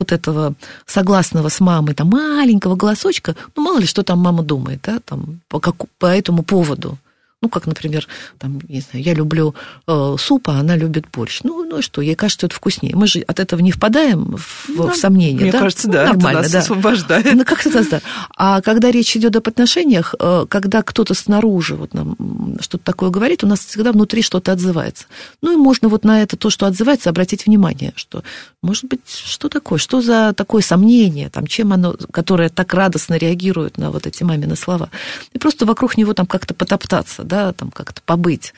[0.00, 0.54] вот этого
[0.86, 5.40] согласного с мамой, там, маленького голосочка, ну, мало ли, что там мама думает, да, там,
[5.48, 6.98] по, как, по этому поводу.
[7.42, 8.06] Ну, как, например,
[8.38, 9.54] там, не знаю, я люблю
[9.86, 11.40] э, суп, а она любит борщ.
[11.42, 12.94] Ну, ну и что, ей кажется, это вкуснее.
[12.94, 15.42] Мы же от этого не впадаем в, ну, в сомнение.
[15.42, 15.60] Мне да?
[15.60, 16.58] кажется, да, ну, нормально, это нас да.
[16.58, 17.34] освобождает.
[17.34, 18.00] Ну, как это да.
[18.36, 22.16] А когда речь идет об отношениях, э, когда кто-то снаружи вот нам
[22.60, 25.06] что-то такое говорит, у нас всегда внутри что-то отзывается.
[25.40, 28.22] Ну, и можно вот на это, то, что отзывается, обратить внимание, что,
[28.62, 33.78] может быть, что такое, что за такое сомнение, там, чем оно, которое так радостно реагирует
[33.78, 34.90] на вот эти мамины слова.
[35.32, 38.52] И просто вокруг него там как-то потоптаться, да, там как-то побыть,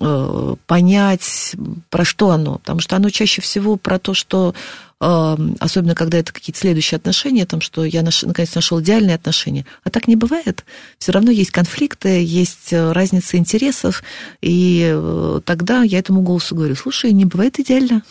[0.00, 1.54] э, понять,
[1.90, 2.58] про что оно.
[2.58, 4.54] Потому что оно чаще всего про то, что
[5.00, 9.66] э, особенно когда это какие-то следующие отношения, там, что я наш, наконец нашел идеальные отношения.
[9.84, 10.64] А так не бывает.
[10.98, 14.02] Все равно есть конфликты, есть э, разница интересов,
[14.40, 18.02] и тогда я этому голосу говорю, слушай, не бывает идеально,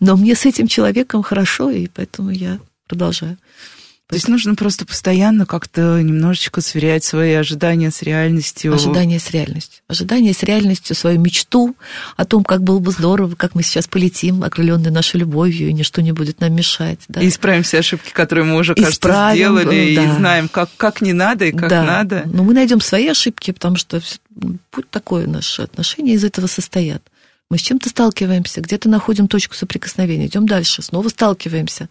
[0.00, 3.36] но мне с этим человеком хорошо, и поэтому я продолжаю.
[4.08, 8.72] То есть нужно просто постоянно как-то немножечко сверять свои ожидания с реальностью.
[8.72, 9.82] Ожидания с реальностью.
[9.88, 11.74] Ожидания с реальностью, свою мечту
[12.16, 16.02] о том, как было бы здорово, как мы сейчас полетим, окрыленные нашей любовью, и ничто
[16.02, 17.00] не будет нам мешать.
[17.08, 17.20] Да?
[17.20, 20.04] И исправим все ошибки, которые мы уже, кажется, исправим, сделали, да.
[20.04, 21.82] и знаем, как, как не надо и как да.
[21.82, 22.22] надо.
[22.26, 24.00] Но мы найдем свои ошибки, потому что
[24.70, 27.02] путь такой, наши отношения из этого состоят.
[27.50, 31.88] Мы с чем-то сталкиваемся, где-то находим точку соприкосновения, идем дальше, снова сталкиваемся,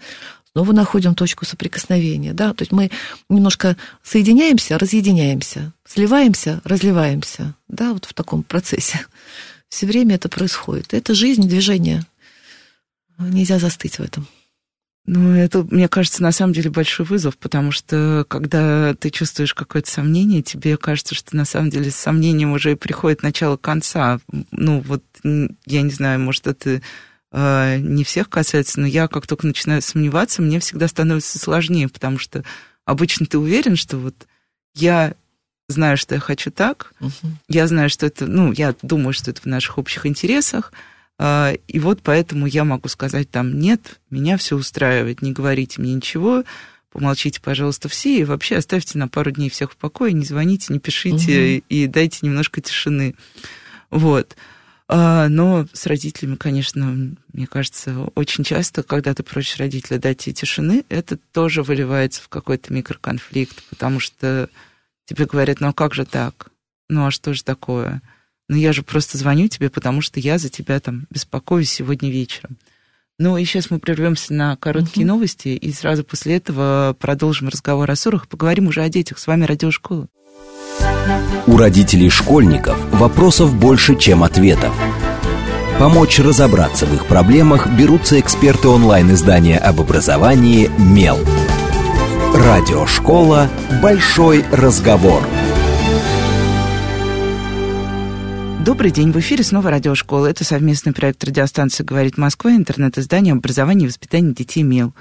[0.56, 2.90] снова находим точку соприкосновения, да, то есть мы
[3.30, 9.06] немножко соединяемся, разъединяемся, сливаемся, разливаемся, да, вот в таком процессе.
[9.68, 10.94] Все время это происходит.
[10.94, 12.06] Это жизнь, движение.
[13.18, 14.28] Нельзя застыть в этом.
[15.06, 19.92] Ну, это, мне кажется, на самом деле большой вызов, потому что когда ты чувствуешь какое-то
[19.92, 24.22] сомнение, тебе кажется, что на самом деле с сомнением уже приходит начало конца.
[24.52, 26.82] Ну, вот, я не знаю, может, это
[27.36, 32.46] не всех касается, но я как только начинаю сомневаться, мне всегда становится сложнее, потому что
[32.86, 34.16] обычно ты уверен, что вот
[34.74, 35.16] я
[35.68, 37.12] знаю, что я хочу так, угу.
[37.50, 40.72] я знаю, что это, ну, я думаю, что это в наших общих интересах,
[41.18, 45.94] а, и вот поэтому я могу сказать там, нет, меня все устраивает, не говорите мне
[45.94, 46.44] ничего,
[46.92, 50.80] помолчите, пожалуйста, все, и вообще оставьте на пару дней всех в покое, не звоните, не
[50.80, 51.66] пишите, угу.
[51.68, 53.16] и дайте немножко тишины.
[53.90, 54.38] Вот.
[54.88, 60.34] А, но с родителями, конечно, мне кажется, очень часто, когда ты просишь родителя дать тебе
[60.34, 64.50] тишины, это тоже выливается в какой-то микроконфликт, потому что
[65.06, 66.50] тебе говорят, ну а как же так?
[66.88, 68.02] Ну а что же такое?
[68.48, 72.58] Ну я же просто звоню тебе, потому что я за тебя там беспокоюсь сегодня вечером.
[73.18, 77.90] Ну и сейчас мы прервемся на короткие uh новости, и сразу после этого продолжим разговор
[77.90, 79.18] о ссорах, поговорим уже о детях.
[79.18, 80.10] С вами Радиошкола.
[81.48, 84.74] У родителей школьников вопросов больше, чем ответов.
[85.80, 91.18] Помочь разобраться в их проблемах берутся эксперты онлайн-издания об образовании «Мел».
[92.34, 93.50] Радиошкола
[93.82, 95.22] «Большой разговор».
[98.66, 100.26] Добрый день, в эфире снова радиошкола.
[100.26, 104.96] Это совместный проект радиостанции «Говорит Москва», интернет-издание образования и воспитания детей «Мел».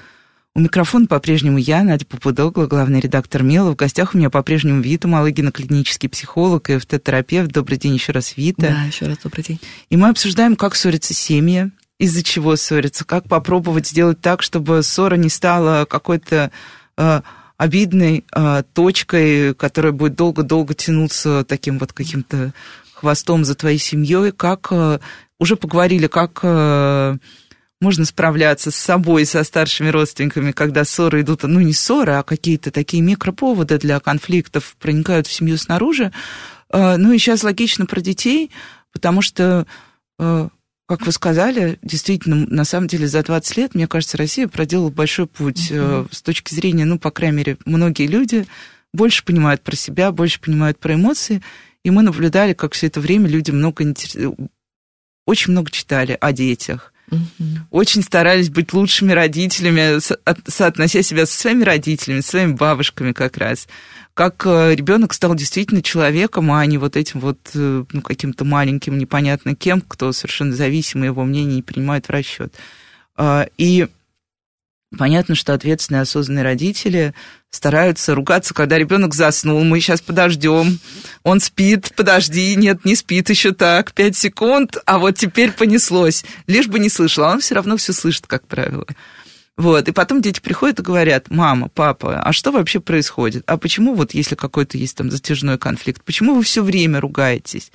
[0.57, 3.73] У микрофона по-прежнему я, Надя Попудогла, главный редактор МЕЛа.
[3.73, 7.51] В гостях у меня по-прежнему Вита Малыгина, клинический психолог и ФТ-терапевт.
[7.51, 8.69] Добрый день еще раз, Вита.
[8.69, 9.59] Да, еще раз добрый день.
[9.91, 15.17] И мы обсуждаем, как ссорятся семьи, из-за чего ссорятся, как попробовать сделать так, чтобы ссора
[15.17, 16.53] не стала какой-то
[16.99, 17.21] э,
[17.57, 22.53] обидной э, точкой, которая будет долго-долго тянуться таким вот каким-то
[22.93, 25.01] хвостом за твоей семьей, как э,
[25.41, 27.17] уже поговорили, как э,
[27.85, 32.71] можно справляться с собой, со старшими родственниками, когда ссоры идут, ну не ссоры, а какие-то
[32.71, 36.11] такие микроповоды для конфликтов проникают в семью снаружи.
[36.71, 38.51] Э, ну и сейчас логично про детей,
[38.91, 39.67] потому что,
[40.19, 40.49] э,
[40.87, 45.27] как вы сказали, действительно, на самом деле за 20 лет, мне кажется, Россия проделала большой
[45.27, 46.09] путь mm-hmm.
[46.11, 48.47] с точки зрения, ну, по крайней мере, многие люди
[48.95, 51.43] больше понимают про себя, больше понимают про эмоции,
[51.85, 53.85] и мы наблюдали, как все это время люди много,
[55.27, 56.94] очень много читали о детях,
[57.71, 59.99] Очень старались быть лучшими родителями,
[60.49, 63.69] соотнося себя со своими родителями, со своими бабушками как раз.
[64.15, 68.97] Как э, ребенок стал действительно человеком, а не вот этим вот э, ну, каким-то маленьким,
[68.97, 72.55] непонятно кем, кто совершенно зависимый, его мнение не принимает в расчет.
[73.17, 73.89] А, и
[74.95, 77.15] понятно, что ответственные, осознанные родители
[77.51, 79.63] стараются ругаться, когда ребенок заснул.
[79.65, 80.79] Мы сейчас подождем.
[81.23, 86.25] Он спит, подожди, нет, не спит еще так, пять секунд, а вот теперь понеслось.
[86.47, 88.87] Лишь бы не слышал, а он все равно все слышит, как правило.
[89.57, 93.45] Вот, и потом дети приходят и говорят, мама, папа, а что вообще происходит?
[93.47, 97.71] А почему вот, если какой-то есть там затяжной конфликт, почему вы все время ругаетесь?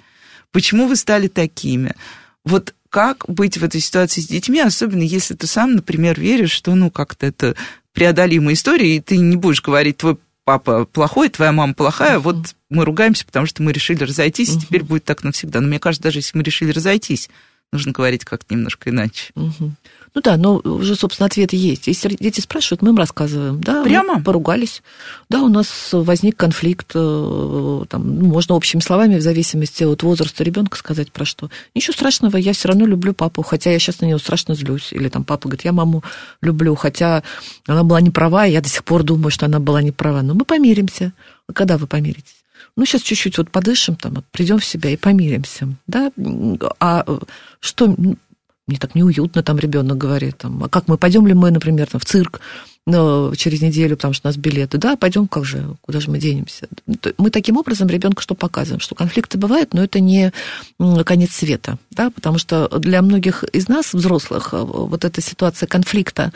[0.52, 1.94] Почему вы стали такими?
[2.44, 6.74] Вот как быть в этой ситуации с детьми, особенно если ты сам, например, веришь, что,
[6.76, 7.56] ну, как-то это
[7.94, 12.22] преодолимая история, и ты не будешь говорить, твой папа плохой, твоя мама плохая, uh-huh.
[12.22, 14.58] вот мы ругаемся, потому что мы решили разойтись, uh-huh.
[14.58, 15.62] и теперь будет так навсегда.
[15.62, 17.30] Но мне кажется, даже если мы решили разойтись,
[17.72, 19.32] нужно говорить как-то немножко иначе.
[19.36, 19.72] Uh-huh.
[20.20, 21.88] Ну да, но уже, собственно, ответ есть.
[21.88, 23.62] Если дети спрашивают, мы им рассказываем.
[23.62, 24.22] Да, Прямо?
[24.22, 24.84] Поругались.
[25.30, 30.44] Да, у нас возник конфликт, э, там, ну, можно общими словами, в зависимости от возраста
[30.44, 31.50] ребенка сказать про что.
[31.74, 34.92] Ничего страшного, я все равно люблю папу, хотя я сейчас на нее страшно злюсь.
[34.92, 36.04] Или там папа говорит, я маму
[36.42, 37.24] люблю, хотя
[37.66, 40.22] она была не права, я до сих пор думаю, что она была не права.
[40.22, 41.14] Но мы помиримся.
[41.54, 42.36] Когда вы помиритесь?
[42.76, 46.12] ну, сейчас чуть-чуть вот подышим, там, вот, придем в себя и помиримся, да,
[46.80, 47.06] а
[47.60, 47.96] что,
[48.70, 52.00] мне так неуютно, там ребенок говорит, там, а как мы, пойдем ли мы, например, там,
[52.00, 52.40] в цирк,
[52.90, 54.78] но через неделю, потому что у нас билеты.
[54.78, 56.68] Да, пойдем, как же, куда же мы денемся?
[57.18, 58.80] Мы таким образом ребенку что показываем?
[58.80, 60.32] Что конфликты бывают, но это не
[61.06, 66.32] конец света, да, потому что для многих из нас, взрослых, э, вот эта ситуация конфликта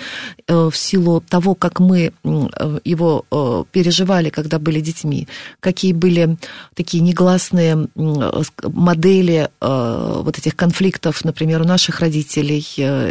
[0.47, 3.25] э, в силу того, как мы э, его
[3.71, 5.27] переживали, когда были детьми,
[5.59, 6.37] какие были
[6.75, 12.65] такие негласные модели вот этих конфликтов, например, у наших родителей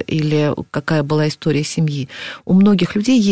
[0.06, 2.08] или какая была история семьи.
[2.44, 3.31] У многих людей есть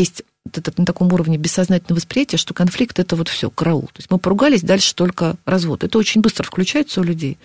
[0.53, 3.83] это на таком уровне бессознательного восприятия, что конфликт это вот все, караул.
[3.83, 5.85] То есть мы поругались, дальше только развод.
[5.85, 7.39] Это очень быстро включается у людей.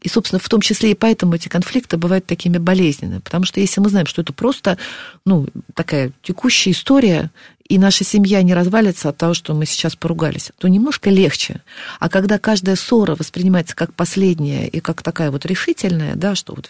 [0.00, 3.20] И, собственно, в том числе и поэтому эти конфликты бывают такими болезненными.
[3.20, 4.76] Потому что если мы знаем, что это просто
[5.24, 7.30] ну, такая текущая история,
[7.72, 11.62] и наша семья не развалится от того, что мы сейчас поругались, то немножко легче.
[12.00, 16.68] А когда каждая ссора воспринимается как последняя и как такая вот решительная, да, что вот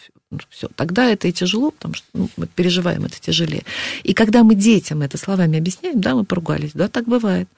[0.49, 3.65] все, тогда это и тяжело, потому что ну, мы переживаем это тяжелее.
[4.05, 7.49] И когда мы детям это словами объясняем, да, мы поругались, да, так бывает.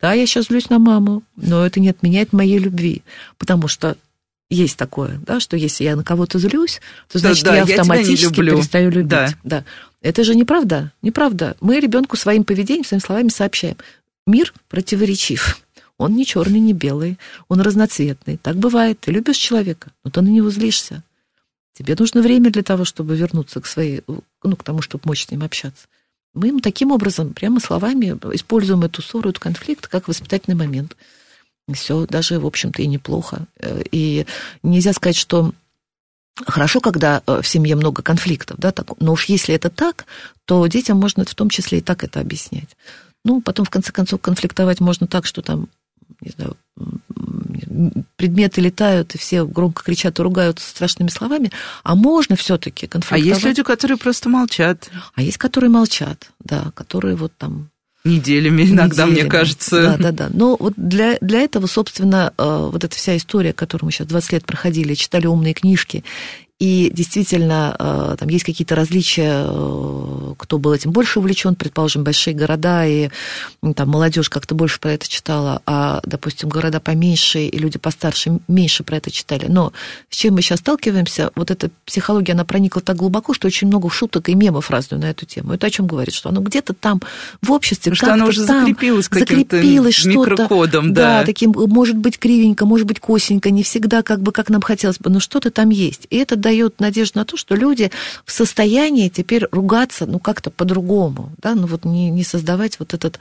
[0.00, 3.02] Да, я сейчас злюсь на маму, но это не отменяет моей любви,
[3.36, 3.98] потому что
[4.54, 8.52] есть такое, да, что если я на кого-то злюсь, то значит да, я автоматически я
[8.52, 9.08] перестаю любить.
[9.08, 9.34] Да.
[9.42, 9.64] да.
[10.00, 11.56] Это же неправда, неправда.
[11.60, 13.76] Мы ребенку своим поведением, своими словами сообщаем.
[14.26, 15.60] Мир противоречив.
[15.96, 18.36] Он не черный, не белый, он разноцветный.
[18.36, 18.98] Так бывает.
[19.00, 21.02] Ты любишь человека, но ты на него злишься.
[21.72, 25.30] Тебе нужно время для того, чтобы вернуться к своей, ну, к тому, чтобы мочь с
[25.30, 25.86] ним общаться.
[26.32, 30.96] Мы им таким образом, прямо словами, используем эту ссору, этот конфликт как воспитательный момент.
[31.72, 33.46] Все даже, в общем-то, и неплохо.
[33.58, 34.26] Э, и
[34.62, 35.52] нельзя сказать, что
[36.46, 40.04] Хорошо, когда э, в семье много конфликтов, да, так, но уж если это так,
[40.46, 42.76] то детям можно в том числе и так это объяснять.
[43.24, 45.68] Ну, потом, в конце концов, конфликтовать можно так, что там
[46.20, 46.56] не знаю,
[48.16, 51.50] предметы летают, и все громко кричат и ругаются страшными словами,
[51.82, 53.24] а можно все-таки конфликтовать.
[53.24, 54.90] А есть люди, которые просто молчат.
[55.14, 57.70] А есть, которые молчат, да, которые вот там
[58.04, 59.22] Неделями иногда, неделями.
[59.22, 59.82] мне кажется.
[59.82, 60.30] Да, да, да.
[60.32, 64.32] Но вот для, для этого, собственно, э, вот эта вся история, которую мы сейчас 20
[64.32, 66.04] лет проходили, читали умные книжки,
[66.60, 72.32] и действительно, э, там есть какие-то различия, э, кто был этим больше увлечен, предположим, большие
[72.32, 73.10] города, и
[73.74, 78.84] там молодежь как-то больше про это читала, а, допустим, города поменьше и люди постарше меньше
[78.84, 79.46] про это читали.
[79.48, 79.72] Но
[80.10, 83.90] с чем мы сейчас сталкиваемся, вот эта психология, она проникла так глубоко, что очень много
[83.90, 85.54] шуток и мемов разных на эту тему.
[85.54, 87.00] Это о чем говорит, что оно где-то там
[87.42, 91.20] в обществе, что оно уже там закрепилось закрепилось микрокодом, да.
[91.20, 94.98] да, таким, может быть, кривенько, может быть, косенько, не всегда как бы как нам хотелось
[94.98, 96.06] бы, но что-то там есть.
[96.10, 97.90] И это дает надежду на то, что люди
[98.26, 103.18] в состоянии теперь ругаться, ну, как-то по-другому, да, ну, вот не, не создавать вот этот,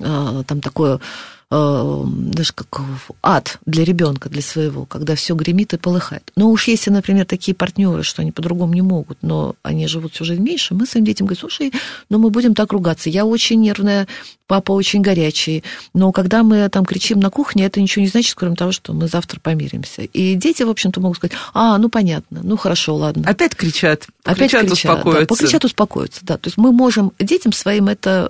[0.00, 1.00] э, там, такое
[1.50, 2.80] даже как
[3.22, 6.30] ад для ребенка, для своего, когда все гремит и полыхает.
[6.36, 10.24] Но уж если, например, такие партнеры, что они по-другому не могут, но они живут всю
[10.24, 11.72] жизнь меньше, мы своим детям говорим, слушай,
[12.08, 14.06] ну мы будем так ругаться, я очень нервная,
[14.50, 15.62] папа очень горячий,
[15.94, 19.06] но когда мы там кричим на кухне, это ничего не значит, кроме того, что мы
[19.06, 20.02] завтра помиримся.
[20.02, 23.28] И дети, в общем-то, могут сказать, а, ну понятно, ну хорошо, ладно.
[23.28, 25.20] Опять кричат, Опять кричат, кричат успокоятся.
[25.20, 26.36] Да, покричат, успокоятся, да.
[26.36, 28.28] То есть мы можем детям своим это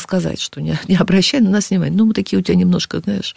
[0.00, 3.34] сказать, что не, не обращай на нас внимания, ну мы такие у тебя немножко, знаешь...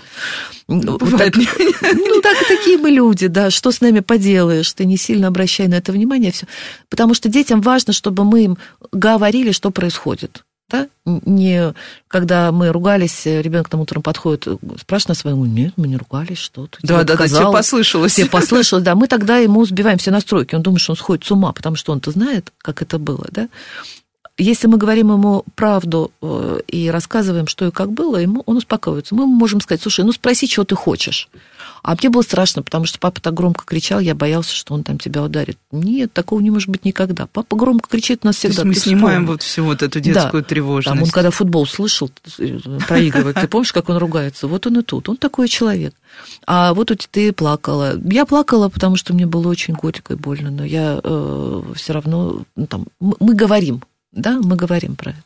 [0.67, 1.33] Ну, Бывает.
[1.33, 1.43] Так,
[1.93, 5.75] ну, так, такие мы люди, да, что с нами поделаешь, ты не сильно обращай на
[5.75, 6.45] это внимание, все.
[6.89, 8.57] Потому что детям важно, чтобы мы им
[8.91, 10.43] говорили, что происходит.
[10.69, 10.87] Да?
[11.05, 11.73] Не
[12.07, 14.47] когда мы ругались, ребенок там утром подходит,
[14.79, 18.15] спрашивает нас своему, нет, мы не ругались, что ты Да, да, да, тебе послышалось.
[18.15, 18.95] Тебе послышалось, да.
[18.95, 20.55] Мы тогда ему сбиваем все настройки.
[20.55, 23.49] Он думает, что он сходит с ума, потому что он-то знает, как это было, да.
[24.39, 29.13] Если мы говорим ему правду э, и рассказываем, что и как было, ему, он успокаивается.
[29.13, 31.29] Мы можем сказать, слушай, ну спроси, чего ты хочешь.
[31.83, 34.97] А мне было страшно, потому что папа так громко кричал, я боялся, что он там
[34.97, 35.59] тебя ударит.
[35.71, 37.27] Нет, такого не может быть никогда.
[37.27, 38.63] Папа громко кричит у нас всегда.
[38.63, 40.49] То есть мы снимаем вот всю вот эту детскую да.
[40.49, 40.95] тревожность.
[40.95, 44.47] Там он когда футбол слышал, э, проигрывает, ты помнишь, как он ругается?
[44.47, 45.93] Вот он и тут, он такой человек.
[46.47, 47.99] А вот ты плакала.
[48.03, 52.43] Я плакала, потому что мне было очень горько и больно, но я э, все равно,
[52.55, 55.23] ну, там, мы говорим, да, мы говорим про это.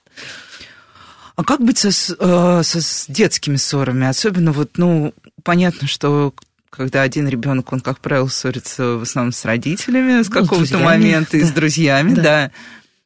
[1.35, 4.07] А как быть со, э, со с детскими ссорами?
[4.07, 6.33] Особенно вот, ну, понятно, что
[6.71, 11.33] когда один ребенок, он, как правило, ссорится в основном с родителями с ну, какого-то момента
[11.33, 11.37] да.
[11.37, 12.21] и с друзьями, да.
[12.21, 12.51] да.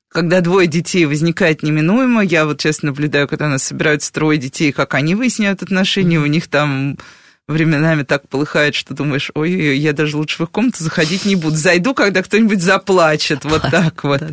[0.08, 4.94] Когда двое детей возникает неминуемо, я вот сейчас наблюдаю, когда нас собирают трое детей, как
[4.94, 6.24] они выясняют отношения, mm-hmm.
[6.24, 6.98] у них там
[7.52, 11.56] временами так полыхает, что думаешь, ой, я даже лучше в их комнату заходить не буду.
[11.56, 14.24] Зайду, когда кто-нибудь заплачет, вот так вот.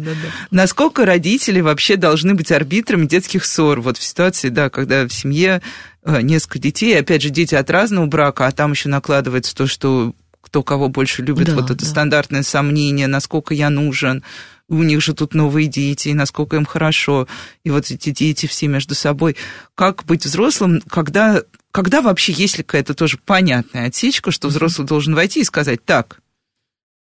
[0.51, 3.81] Насколько родители вообще должны быть арбитрами детских ссор?
[3.81, 5.63] Вот в ситуации, да, когда в семье
[6.05, 10.15] э, несколько детей, опять же, дети от разного брака, а там еще накладывается то, что
[10.41, 11.87] кто кого больше любит, да, вот это да.
[11.87, 14.25] стандартное сомнение, насколько я нужен,
[14.69, 17.27] у них же тут новые дети, и насколько им хорошо,
[17.65, 19.37] и вот эти дети все между собой.
[19.75, 21.43] Как быть взрослым, когда
[21.79, 26.19] когда вообще, есть ли какая-то тоже понятная отсечка, что взрослый должен войти и сказать, так,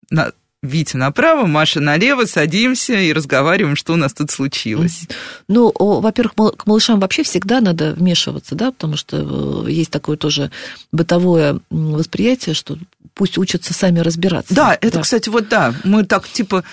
[0.10, 0.32] на,
[0.64, 5.02] Витя направо, Маша налево, садимся и разговариваем, что у нас тут случилось.
[5.48, 10.50] Ну, во-первых, к малышам вообще всегда надо вмешиваться, да, потому что э, есть такое тоже
[10.92, 12.76] бытовое восприятие, что
[13.14, 14.56] пусть учатся сами разбираться.
[14.56, 15.02] Да, это, да.
[15.02, 16.64] кстати, вот да, мы так типа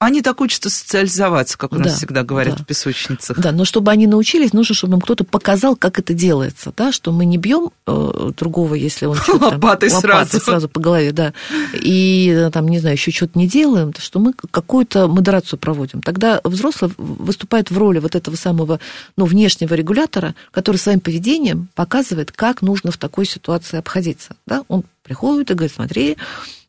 [0.00, 2.62] они так учатся социализоваться, как у нас да, всегда говорят да.
[2.62, 3.38] в песочницах.
[3.38, 7.12] Да, но чтобы они научились, нужно, чтобы им кто-то показал, как это делается, да, что
[7.12, 10.40] мы не бьем э, другого, если он что-то лопатой, там, сразу.
[10.40, 11.32] сразу по голове, да,
[11.72, 16.02] и там, не знаю, еще что-то не делаем, то что мы какую-то модерацию проводим.
[16.02, 18.80] Тогда взрослый выступает в роли вот этого самого,
[19.16, 24.84] ну, внешнего регулятора, который своим поведением показывает, как нужно в такой ситуации обходиться, да, он
[25.02, 26.16] приходит и говорит, смотри,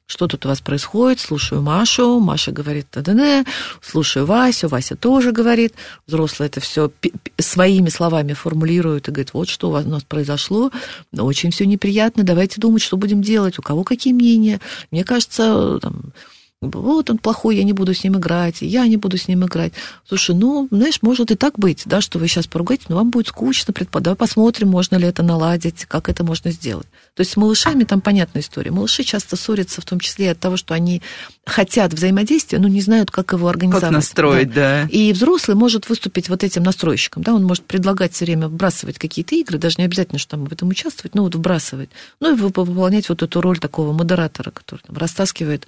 [0.08, 3.44] что тут у вас происходит, слушаю Машу, Маша говорит ТДН,
[3.82, 5.74] слушаю Васю, Вася тоже говорит,
[6.06, 6.92] взрослый это все
[7.40, 10.72] своими словами формулирует и говорит, вот что у нас произошло,
[11.18, 14.60] очень все неприятно, давайте думать, что будем делать, у кого какие мнения.
[14.92, 16.14] Мне кажется, там,
[16.62, 19.74] вот он плохой, я не буду с ним играть, я не буду с ним играть.
[20.08, 23.28] Слушай, ну, знаешь, может и так быть, да, что вы сейчас поругаете, но вам будет
[23.28, 26.88] скучно, давай посмотрим, можно ли это наладить, как это можно сделать.
[27.14, 28.72] То есть с малышами там понятная история.
[28.72, 31.02] Малыши часто ссорятся в том числе от того, что они
[31.46, 33.84] хотят взаимодействия, но не знают, как его организовать.
[33.84, 34.84] Как настроить, да.
[34.84, 34.90] да.
[34.90, 39.36] И взрослый может выступить вот этим настройщиком, да, он может предлагать все время вбрасывать какие-то
[39.36, 41.90] игры, даже не обязательно, что там в этом участвовать, но вот вбрасывать.
[42.20, 45.68] Ну и выполнять вот эту роль такого модератора, который там растаскивает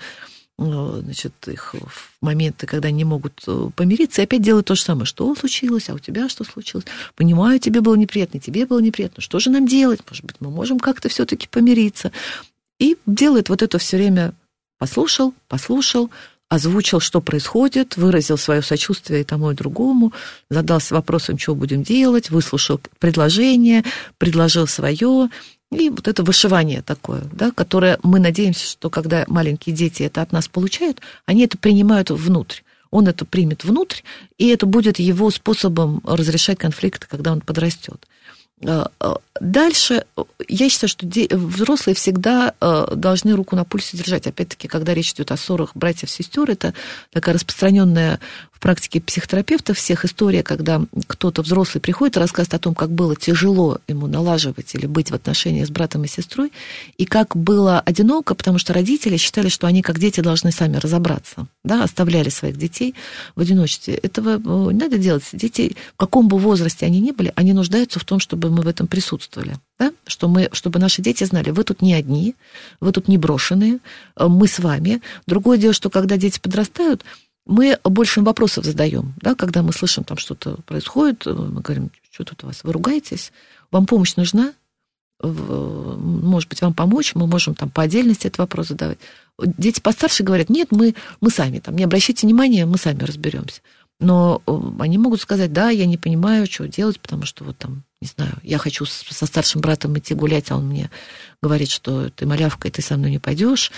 [0.58, 4.82] значит, их в моменты, когда они не могут э, помириться, и опять делают то же
[4.82, 5.06] самое.
[5.06, 5.90] Что случилось?
[5.90, 6.86] А у тебя что случилось?
[7.16, 9.22] Понимаю, тебе было неприятно, тебе было неприятно.
[9.22, 10.02] Что же нам делать?
[10.10, 12.12] Может быть, мы можем как-то все-таки помириться.
[12.80, 14.34] И делает вот это все время
[14.80, 16.10] послушал, послушал,
[16.50, 20.14] озвучил, что происходит, выразил свое сочувствие и тому, и другому,
[20.50, 23.84] задался вопросом, что будем делать, выслушал предложение,
[24.18, 25.30] предложил свое,
[25.72, 30.32] и вот это вышивание такое, да, которое мы надеемся, что когда маленькие дети это от
[30.32, 32.62] нас получают, они это принимают внутрь.
[32.90, 34.02] Он это примет внутрь,
[34.38, 38.08] и это будет его способом разрешать конфликты, когда он подрастет.
[38.66, 40.06] А, а, дальше,
[40.48, 41.06] я считаю, что
[41.36, 44.26] взрослые всегда э, должны руку на пульсе держать.
[44.26, 46.74] Опять-таки, когда речь идет о ссорах братьев-сестер, это
[47.12, 48.20] такая распространенная
[48.58, 53.16] в практике психотерапевтов всех история, когда кто-то взрослый приходит и рассказывает о том, как было
[53.16, 56.52] тяжело ему налаживать или быть в отношениях с братом и сестрой,
[56.98, 61.46] и как было одиноко, потому что родители считали, что они как дети должны сами разобраться,
[61.64, 62.96] да, оставляли своих детей
[63.36, 63.94] в одиночестве.
[63.94, 65.24] Этого э, не надо делать.
[65.34, 68.68] Дети, в каком бы возрасте они ни были, они нуждаются в том, чтобы мы в
[68.68, 69.58] этом присутствовали.
[69.78, 69.92] Да?
[70.08, 72.34] Что мы, чтобы наши дети знали, вы тут не одни,
[72.80, 73.78] вы тут не брошенные,
[74.16, 75.02] э, мы с вами.
[75.28, 77.06] Другое дело, что когда дети подрастают,
[77.48, 82.24] мы больше вопросов задаем, да, когда мы слышим, там что-то происходит, э, мы говорим, что
[82.24, 83.32] тут у вас, вы ругаетесь,
[83.72, 84.54] вам помощь нужна,
[85.20, 89.00] может быть, вам помочь, мы можем там по отдельности этот вопрос задавать.
[89.40, 93.62] Дети постарше говорят, нет, мы, мы сами, там, не обращайте внимания, мы сами разберемся.
[94.00, 97.84] Но э, они могут сказать, да, я не понимаю, что делать, потому что вот там,
[98.00, 100.92] не знаю, я хочу со старшим братом идти гулять, а он мне
[101.42, 103.72] говорит, что ты малявка, и ты со мной не пойдешь.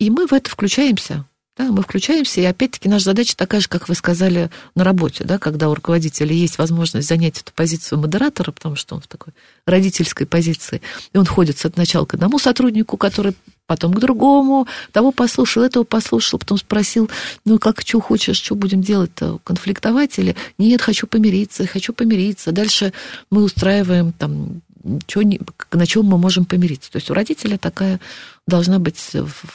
[0.00, 1.24] И мы в это включаемся.
[1.58, 5.38] Да, мы включаемся, и опять-таки наша задача такая же, как вы сказали, на работе, да,
[5.38, 9.32] когда у руководителя есть возможность занять эту позицию модератора, потому что он в такой
[9.66, 10.80] родительской позиции,
[11.12, 13.34] и он ходит сначала к одному сотруднику, который
[13.66, 17.10] потом к другому, того послушал, этого послушал, потом спросил,
[17.44, 22.52] ну как, что хочешь, что будем делать-то, конфликтовать или нет, хочу помириться, хочу помириться.
[22.52, 22.92] Дальше
[23.30, 24.62] мы устраиваем там
[25.06, 25.22] чё,
[25.72, 26.90] на чем мы можем помириться.
[26.90, 28.00] То есть у родителя такая
[28.46, 28.98] должна быть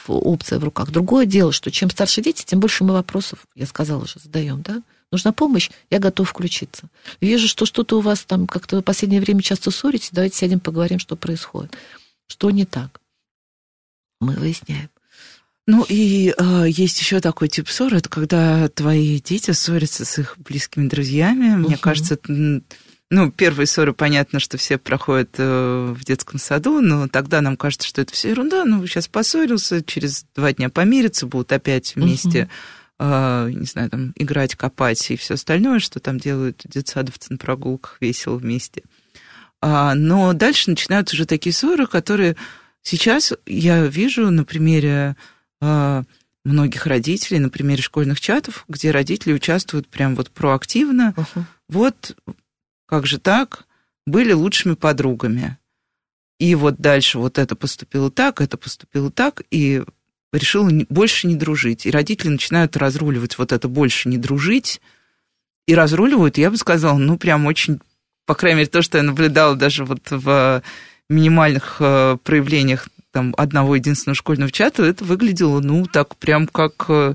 [0.06, 0.90] опция в руках.
[0.90, 4.82] Другое дело, что чем старше дети, тем больше мы вопросов, я сказала уже, задаем, да?
[5.10, 6.88] Нужна помощь, я готов включиться.
[7.20, 10.98] Вижу, что что-то у вас там как-то в последнее время часто ссоритесь, давайте сядем поговорим,
[10.98, 11.76] что происходит.
[12.26, 13.00] Что не так?
[14.20, 14.88] Мы выясняем.
[15.66, 20.36] Ну и э, есть еще такой тип ссоры, это когда твои дети ссорятся с их
[20.38, 21.56] близкими друзьями.
[21.56, 22.18] Мне кажется,
[23.10, 27.86] ну, первые ссоры, понятно, что все проходят э, в детском саду, но тогда нам кажется,
[27.86, 28.64] что это все ерунда.
[28.64, 32.48] Ну, сейчас поссорился, через два дня помирятся, будут опять вместе,
[32.98, 37.98] э, не знаю, там, играть, копать и все остальное, что там делают детсадовцы на прогулках
[38.00, 38.82] весело вместе.
[39.60, 42.36] А, но дальше начинаются уже такие ссоры, которые
[42.82, 45.16] сейчас я вижу на примере
[45.60, 46.02] э,
[46.44, 51.14] многих родителей, на примере школьных чатов, где родители участвуют прям вот проактивно.
[51.16, 51.44] Uh-huh.
[51.68, 52.16] Вот
[52.86, 53.66] как же так?
[54.06, 55.58] Были лучшими подругами.
[56.38, 59.82] И вот дальше вот это поступило так, это поступило так, и
[60.32, 61.86] решила больше не дружить.
[61.86, 64.80] И родители начинают разруливать вот это больше не дружить,
[65.66, 67.80] и разруливают, я бы сказала, ну, прям очень,
[68.26, 70.62] по крайней мере, то, что я наблюдала даже вот в
[71.08, 77.14] минимальных э, проявлениях там одного единственного школьного чата, это выглядело, ну, так прям как э,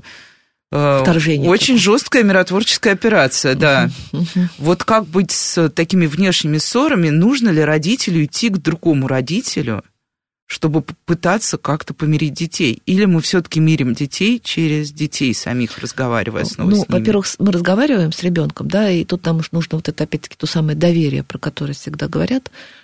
[0.70, 1.50] Вторжение.
[1.50, 3.90] Очень жесткая миротворческая операция, да.
[4.12, 4.46] Uh-huh, uh-huh.
[4.58, 7.10] Вот как быть с такими внешними ссорами?
[7.10, 9.82] Нужно ли родителю идти к другому родителю,
[10.46, 12.82] чтобы пытаться как-то помирить детей?
[12.86, 17.00] Или мы все-таки мирим детей через детей самих, разговаривая снова ну, с ними?
[17.00, 20.78] Во-первых, мы разговариваем с ребенком, да, и тут нам нужно вот это, опять-таки, то самое
[20.78, 22.79] доверие, про которое всегда говорят, Э,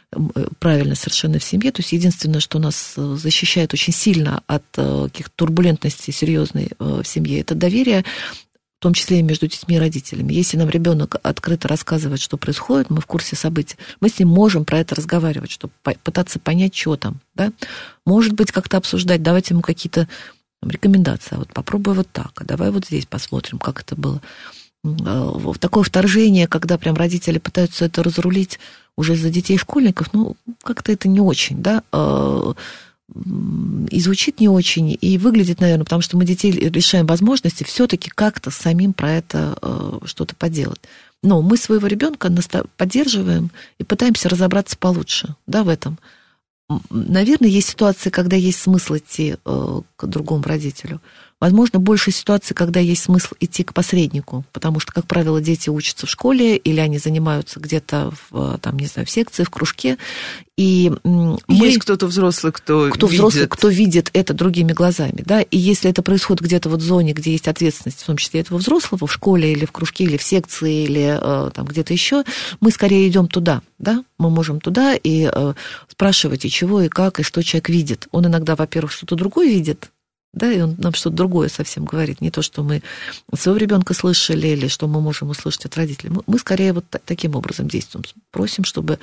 [0.59, 1.73] правильно совершенно в семье.
[1.73, 7.05] То есть единственное, что нас э, защищает очень сильно от э, каких-то турбулентностей серьезной в
[7.05, 8.05] семье, это доверие,
[8.79, 10.35] в том числе и между детьми и родителями.
[10.35, 14.65] Если нам ребенок открыто рассказывает, что происходит, мы в курсе событий, мы с ним можем
[14.65, 17.21] про это разговаривать, чтобы пытаться понять, что там.
[17.35, 17.53] Да?
[18.05, 20.09] Может быть, как-то обсуждать, давать ему какие-то
[20.63, 21.37] рекомендации.
[21.37, 24.21] А вот попробуй вот так, а давай вот здесь посмотрим, как это было.
[25.59, 28.61] Такое вторжение, когда прям родители пытаются это разрулить,
[28.97, 32.55] уже за детей школьников, ну, как-то это не очень, да, а,
[33.91, 38.51] и звучит не очень, и выглядит, наверное, потому что мы детей лишаем возможности все-таки как-то
[38.51, 40.81] самим про это а, что-то поделать.
[41.23, 42.33] Но мы своего ребенка
[42.77, 45.99] поддерживаем и пытаемся разобраться получше, да, в этом.
[46.91, 51.01] Наверное, есть ситуации, когда есть смысл идти а, к другому родителю.
[51.39, 56.07] Возможно, больше ситуаций, когда есть смысл идти к посреднику, потому что, как правило, дети учатся
[56.07, 59.99] в школе или они занимаются где-то в, там, не знаю, в секции, в кружке,
[60.57, 63.19] и мы, есть кто-то взрослый, кто, кто видит.
[63.19, 67.13] взрослый, кто видит это другими глазами, да, и если это происходит где-то вот в зоне,
[67.13, 70.23] где есть ответственность, в том числе этого взрослого, в школе или в кружке, или в
[70.23, 72.25] секции, или э, там где-то еще,
[72.61, 75.53] мы скорее идем туда, да, мы можем туда и э,
[75.89, 78.09] спрашивать, и чего, и как, и что человек видит.
[78.11, 79.91] Он иногда, во-первых, что-то другое видит,
[80.37, 82.83] да, и он нам что-то другое совсем говорит, не то, что мы
[83.37, 86.11] своего ребенка слышали или что мы можем услышать от родителей.
[86.11, 88.99] Мы, мы скорее вот таким образом действуем, просим, чтобы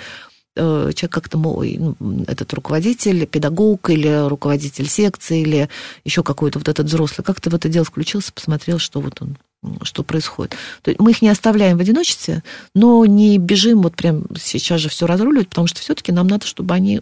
[0.56, 1.96] Э, человек как-то, ну,
[2.28, 5.70] этот руководитель, педагог или руководитель секции, или
[6.06, 9.38] еще какой-то вот этот взрослый, как-то в это дело включился, посмотрел, что вот он
[9.82, 10.56] что происходит.
[10.82, 12.44] То есть мы их не оставляем в одиночестве,
[12.76, 16.74] но не бежим вот прям сейчас же все разруливать, потому что все-таки нам надо, чтобы
[16.74, 17.02] они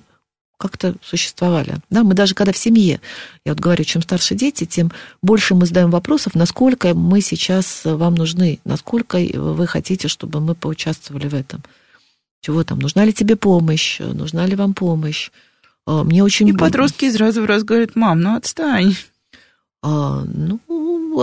[0.62, 1.78] как-то существовали.
[1.90, 3.02] Да, мы даже когда в семье,
[3.46, 4.92] я вот говорю, чем старше дети, тем
[5.22, 11.28] больше мы задаем вопросов, насколько мы сейчас вам нужны, насколько вы хотите, чтобы мы поучаствовали
[11.28, 11.64] в этом.
[12.42, 12.80] Чего там?
[12.80, 14.00] Нужна ли тебе помощь?
[14.00, 15.32] Нужна ли вам помощь?
[15.86, 16.48] А, мне очень...
[16.48, 18.96] И подростки из раза в раз говорят, мам, ну отстань.
[19.84, 20.60] А, ну,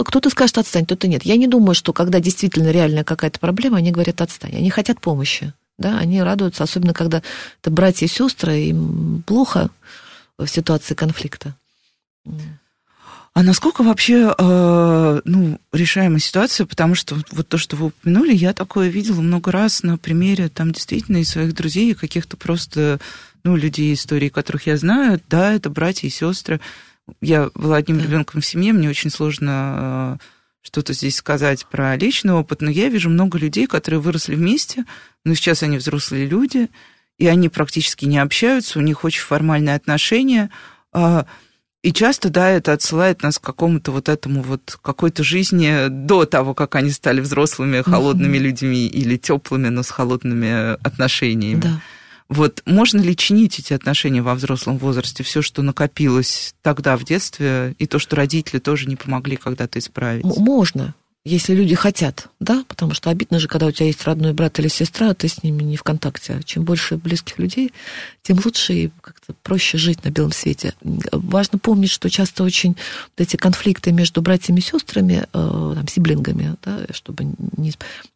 [0.05, 1.25] кто-то скажет отстань, кто-то нет.
[1.25, 4.57] Я не думаю, что когда действительно реальная какая-то проблема, они говорят отстань.
[4.57, 5.53] Они хотят помощи.
[5.79, 7.23] Да, они радуются, особенно когда
[7.63, 9.71] это братья и сестры, им плохо
[10.37, 11.55] в ситуации конфликта.
[13.35, 18.53] А насколько вообще э, ну, решаемая ситуация, потому что вот то, что вы упомянули, я
[18.53, 22.99] такое видела много раз на примере там действительно и своих друзей, и каких-то просто
[23.45, 26.61] ну, людей, истории которых я знаю, да, это братья и сестры.
[27.21, 30.25] Я была одним ребенком в семье, мне очень сложно э,
[30.69, 34.85] что-то здесь сказать про личный опыт, но я вижу много людей, которые выросли вместе,
[35.25, 36.69] но сейчас они взрослые люди,
[37.17, 40.51] и они практически не общаются, у них очень формальные отношения.
[40.93, 41.25] Э,
[41.83, 46.53] и часто, да, это отсылает нас к какому-то вот этому вот какой-то жизни до того,
[46.53, 51.63] как они стали взрослыми, холодными людьми или теплыми, но с холодными отношениями.
[51.63, 51.81] Да.
[52.29, 57.75] Вот можно ли чинить эти отношения во взрослом возрасте, все, что накопилось тогда в детстве,
[57.79, 60.25] и то, что родители тоже не помогли когда-то исправить?
[60.25, 60.95] Можно
[61.29, 64.69] если люди хотят, да, потому что обидно же, когда у тебя есть родной брат или
[64.69, 66.41] сестра, а ты с ними не в контакте.
[66.45, 67.73] Чем больше близких людей,
[68.23, 70.75] тем лучше и как-то проще жить на белом свете.
[71.13, 76.57] Важно помнить, что часто очень вот эти конфликты между братьями и сестрами, э, там, сиблингами,
[76.65, 77.25] да, чтобы
[77.57, 77.75] не...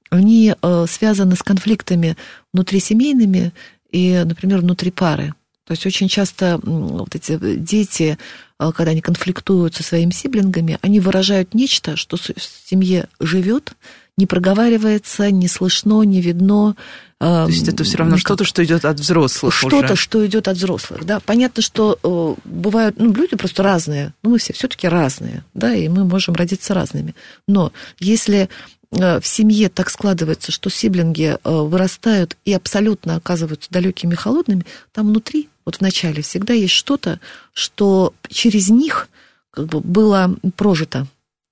[0.08, 2.16] Они э, связаны с конфликтами
[2.52, 3.52] внутрисемейными
[3.92, 5.34] и, например, внутри пары.
[5.66, 8.18] То есть очень часто вот эти дети,
[8.58, 12.22] а, когда они конфликтуют со своими сиблингами, они выражают нечто, что в
[12.68, 13.72] семье живет,
[14.18, 16.76] не проговаривается, не слышно, не видно.
[17.20, 19.54] А, То есть это все равно что-то, что идет от взрослых.
[19.54, 21.20] Что-то, что идет от взрослых, да.
[21.20, 25.88] Понятно, что э, бывают, ну, люди просто разные, ну, мы все все-таки разные, да, и
[25.88, 27.14] мы можем родиться разными.
[27.46, 28.48] Но если
[28.92, 35.08] в семье так складывается, что сиблинги э, вырастают и абсолютно оказываются далекими и холодными, там
[35.08, 37.18] внутри, вот в начале, всегда есть что-то,
[37.54, 39.08] что через них
[39.50, 41.06] как бы было прожито.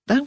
[0.06, 0.26] Да?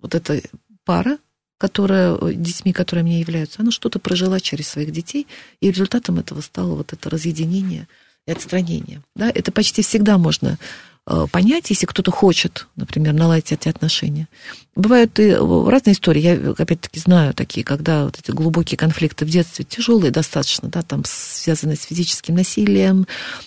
[0.00, 0.40] Вот эта
[0.84, 1.18] пара,
[1.58, 5.26] которая, э, детьми, которые мне являются, она что-то прожила через своих детей,
[5.60, 7.88] и результатом этого стало вот это разъединение
[8.26, 9.02] и отстранение.
[9.16, 9.28] Да?
[9.34, 10.91] Это почти всегда можно Э,
[11.32, 14.28] понять, если кто-то хочет, например, наладить эти отношения.
[14.76, 16.20] Бывают и разные истории.
[16.20, 21.02] Я, опять-таки, знаю такие, когда вот эти глубокие конфликты в детстве тяжелые достаточно, да, там
[21.04, 23.06] связанные с физическим насилием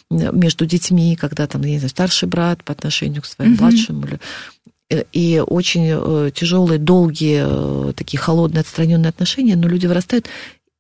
[0.10, 3.62] между детьми, когда там, я не знаю, старший брат по отношению к своим mm-hmm.
[3.62, 4.20] младшим или
[4.89, 10.28] э, и очень э, тяжелые, долгие, такие холодные, отстраненные отношения, но люди вырастают,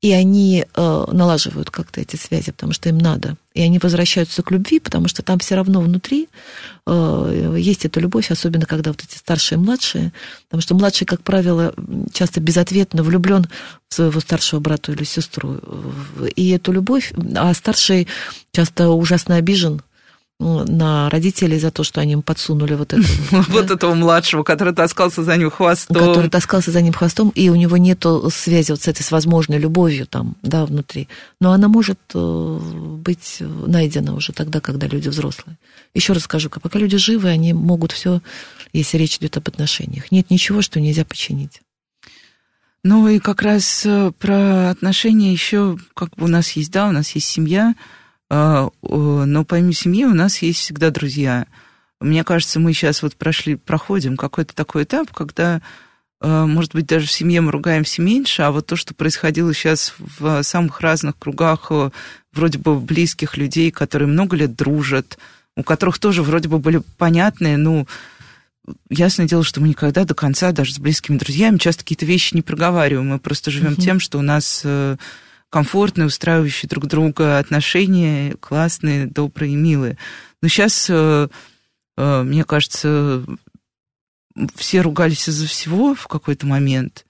[0.05, 3.37] и они э, налаживают как-то эти связи, потому что им надо.
[3.55, 6.29] И они возвращаются к любви, потому что там все равно внутри
[6.85, 11.23] э, есть эта любовь, особенно когда вот эти старшие и младшие, потому что младший, как
[11.23, 11.73] правило,
[12.13, 13.47] часто безответно влюблен
[13.89, 15.59] в своего старшего брата или сестру.
[16.35, 18.07] И эту любовь, а старший
[18.51, 19.81] часто ужасно обижен,
[20.39, 23.03] на родителей за то, что они им подсунули вот это.
[23.49, 25.95] Вот этого младшего, который таскался за ним хвостом.
[25.95, 29.59] Который таскался за ним хвостом, и у него нет связи вот с этой, с возможной
[29.59, 31.07] любовью там, да, внутри.
[31.39, 35.57] Но она может э, быть найдена уже тогда, когда люди взрослые.
[35.93, 38.21] Еще раз скажу, пока люди живы, они могут все,
[38.73, 40.11] если речь идет об отношениях.
[40.11, 41.61] Нет ничего, что нельзя починить.
[42.83, 46.91] Ну и как раз э, про отношения еще, как бы у нас есть, да, у
[46.91, 47.73] нас есть семья,
[48.29, 51.45] но помимо семьи у нас есть всегда друзья.
[51.99, 55.61] Мне кажется, мы сейчас вот прошли, проходим какой-то такой этап, когда,
[56.19, 59.93] а, может быть, даже в семье мы ругаемся меньше, а вот то, что происходило сейчас
[59.97, 61.71] в самых разных кругах,
[62.33, 65.17] вроде бы близких людей, которые много лет дружат,
[65.55, 67.87] у которых тоже вроде бы были понятные, ну,
[68.89, 72.41] ясное дело, что мы никогда до конца, даже с близкими друзьями, часто какие-то вещи не
[72.41, 73.07] проговариваем.
[73.09, 73.81] Мы просто живем mm-hmm.
[73.81, 74.97] тем, что у нас э,
[75.49, 79.97] комфортные, устраивающие друг друга отношения, классные, добрые, милые.
[80.41, 81.27] Но сейчас, э,
[81.97, 83.23] э, мне кажется,
[84.55, 87.05] все ругались из-за всего в какой-то момент.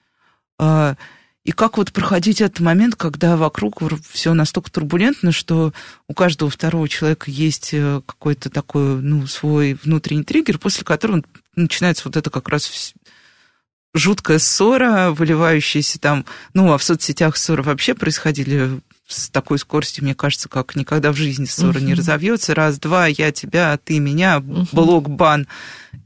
[0.58, 0.96] А,
[1.44, 3.80] и как вот проходить этот момент, когда вокруг
[4.10, 5.72] все настолько турбулентно, что
[6.08, 11.22] у каждого второго человека есть э, какой-то такой, ну, свой внутренний триггер, после которого
[11.54, 12.94] начинается вот это как раз
[13.96, 16.24] жуткая ссора, выливающаяся там,
[16.54, 21.16] ну, а в соцсетях ссоры вообще происходили с такой скоростью, мне кажется, как никогда в
[21.16, 21.84] жизни ссора uh-huh.
[21.84, 22.54] не разовьется.
[22.54, 24.68] Раз, два, я тебя, а ты меня, uh-huh.
[24.72, 25.46] блок, бан,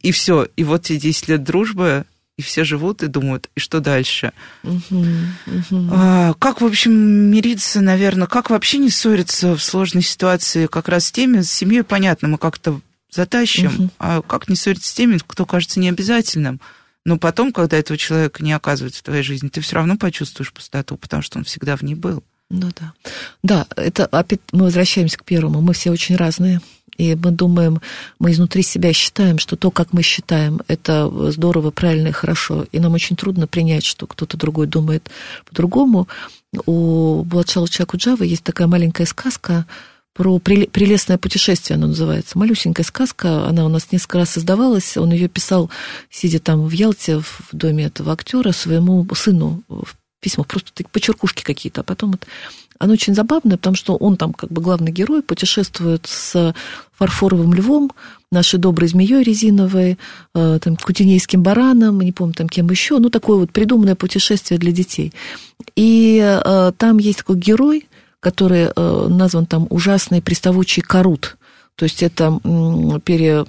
[0.02, 0.48] и все.
[0.56, 2.04] И вот тебе 10 лет дружбы,
[2.36, 4.32] и все живут и думают, и что дальше?
[4.64, 5.88] Uh-huh, uh-huh.
[5.92, 11.06] А, как, в общем, мириться, наверное, как вообще не ссориться в сложной ситуации как раз
[11.06, 12.80] с теми, с семьей, понятно, мы как-то
[13.10, 13.90] затащим, uh-huh.
[13.98, 16.60] а как не ссориться с теми, кто кажется необязательным?
[17.04, 20.96] Но потом, когда этого человека не оказывается в твоей жизни, ты все равно почувствуешь пустоту,
[20.96, 22.22] потому что он всегда в ней был.
[22.50, 22.92] Ну да.
[23.42, 25.60] Да, это опять мы возвращаемся к первому.
[25.60, 26.60] Мы все очень разные.
[26.98, 27.80] И мы думаем,
[28.18, 32.66] мы изнутри себя считаем, что то, как мы считаем, это здорово, правильно и хорошо.
[32.72, 35.10] И нам очень трудно принять, что кто-то другой думает
[35.46, 36.08] по-другому.
[36.66, 39.64] У Буладшала Чакуджавы есть такая маленькая сказка
[40.14, 42.38] про прелестное путешествие, она называется.
[42.38, 44.96] Малюсенькая сказка, она у нас несколько раз создавалась.
[44.96, 45.70] Он ее писал,
[46.10, 51.42] сидя там в Ялте, в доме этого актера, своему сыну в письмах, просто такие почеркушки
[51.42, 51.80] какие-то.
[51.80, 52.26] А потом это
[52.80, 56.54] оно очень забавное, потому что он там как бы главный герой, путешествует с
[56.96, 57.92] фарфоровым львом,
[58.32, 59.98] нашей доброй змеей резиновой,
[60.34, 64.72] э, там, кутинейским бараном, не помню там кем еще, ну, такое вот придуманное путешествие для
[64.72, 65.12] детей.
[65.76, 67.86] И э, там есть такой герой,
[68.20, 71.36] который э, назван там ужасный приставучий корут,
[71.74, 72.38] то есть это
[73.04, 73.44] пере,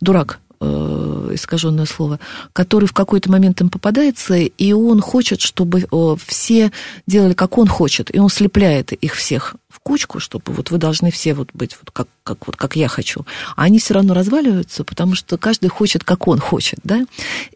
[0.00, 2.20] дурак, Э, искаженное слово,
[2.52, 5.86] который в какой-то момент им попадается, и он хочет, чтобы
[6.26, 6.70] все
[7.06, 11.10] делали, как он хочет, и он слепляет их всех в кучку, чтобы вот вы должны
[11.10, 13.24] все вот быть вот как, как, вот как я хочу.
[13.56, 17.06] А они все равно разваливаются, потому что каждый хочет, как он хочет, да.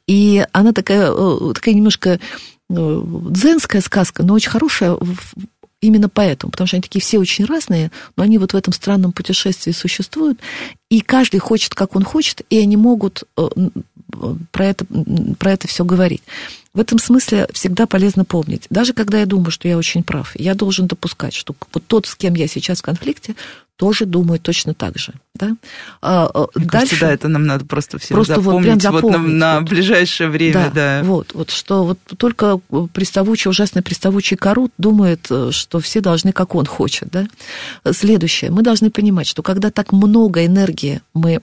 [0.07, 2.19] И она такая, э, такая немножко
[2.71, 4.97] э, дзенская сказка, но очень хорошая
[5.85, 9.13] именно поэтому, потому что они такие все очень разные, но они вот в этом странном
[9.13, 10.41] путешествии существуют,
[10.91, 13.49] и каждый хочет, как он хочет, и они могут э,
[14.53, 14.87] про это,
[15.39, 16.23] про это все говорить.
[16.73, 18.67] В этом смысле всегда полезно помнить.
[18.71, 22.15] Даже когда я думаю, что я очень прав, я должен допускать, что вот тот, с
[22.15, 23.37] кем я сейчас в конфликте,
[23.77, 25.13] тоже думают точно так же.
[25.37, 25.57] Да?
[26.01, 29.19] А, а Мне Дальше, кажется, да, это нам надо просто всем просто запомнить, вот, запомнить,
[29.19, 29.69] вот на, на вот.
[29.69, 30.71] ближайшее время.
[30.73, 32.61] Да, да, Вот, вот что вот только
[32.93, 37.09] приставучий, ужасный приставучий корут думает, э, что все должны, как он хочет.
[37.11, 37.27] Да?
[37.91, 38.53] Следующее.
[38.53, 41.41] Мы должны понимать, что когда так много энергии мы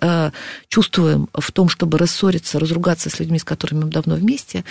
[0.00, 0.30] э,
[0.68, 4.64] чувствуем в том, чтобы рассориться, разругаться с людьми, с которыми мы давно вместе,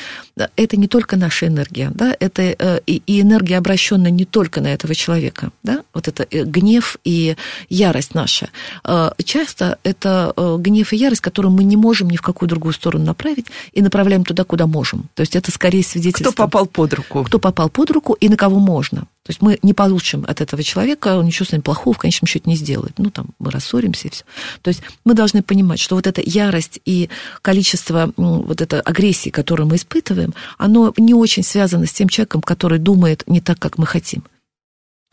[0.56, 4.74] это не только наша энергия, да, это э, и, и энергия, обращенная не только на
[4.74, 7.36] этого человека, да, вот это гнев, и
[7.68, 8.53] ярость наша.
[8.84, 12.74] Э, часто это э, гнев и ярость, которую мы не можем ни в какую другую
[12.74, 15.10] сторону направить, и направляем туда, куда можем.
[15.14, 16.32] То есть это скорее свидетельство...
[16.32, 17.24] Кто попал под руку.
[17.24, 19.02] Кто попал под руку и на кого можно.
[19.24, 22.28] То есть мы не получим от этого человека, он ничего с нами плохого в конечном
[22.28, 22.94] счете не сделает.
[22.98, 24.26] Ну, там, мы рассоримся и все.
[24.62, 27.10] То есть мы должны понимать, что вот эта ярость и
[27.42, 32.80] количество вот этой агрессии, которую мы испытываем, оно не очень связано с тем человеком, который
[32.80, 34.24] думает не так, как мы хотим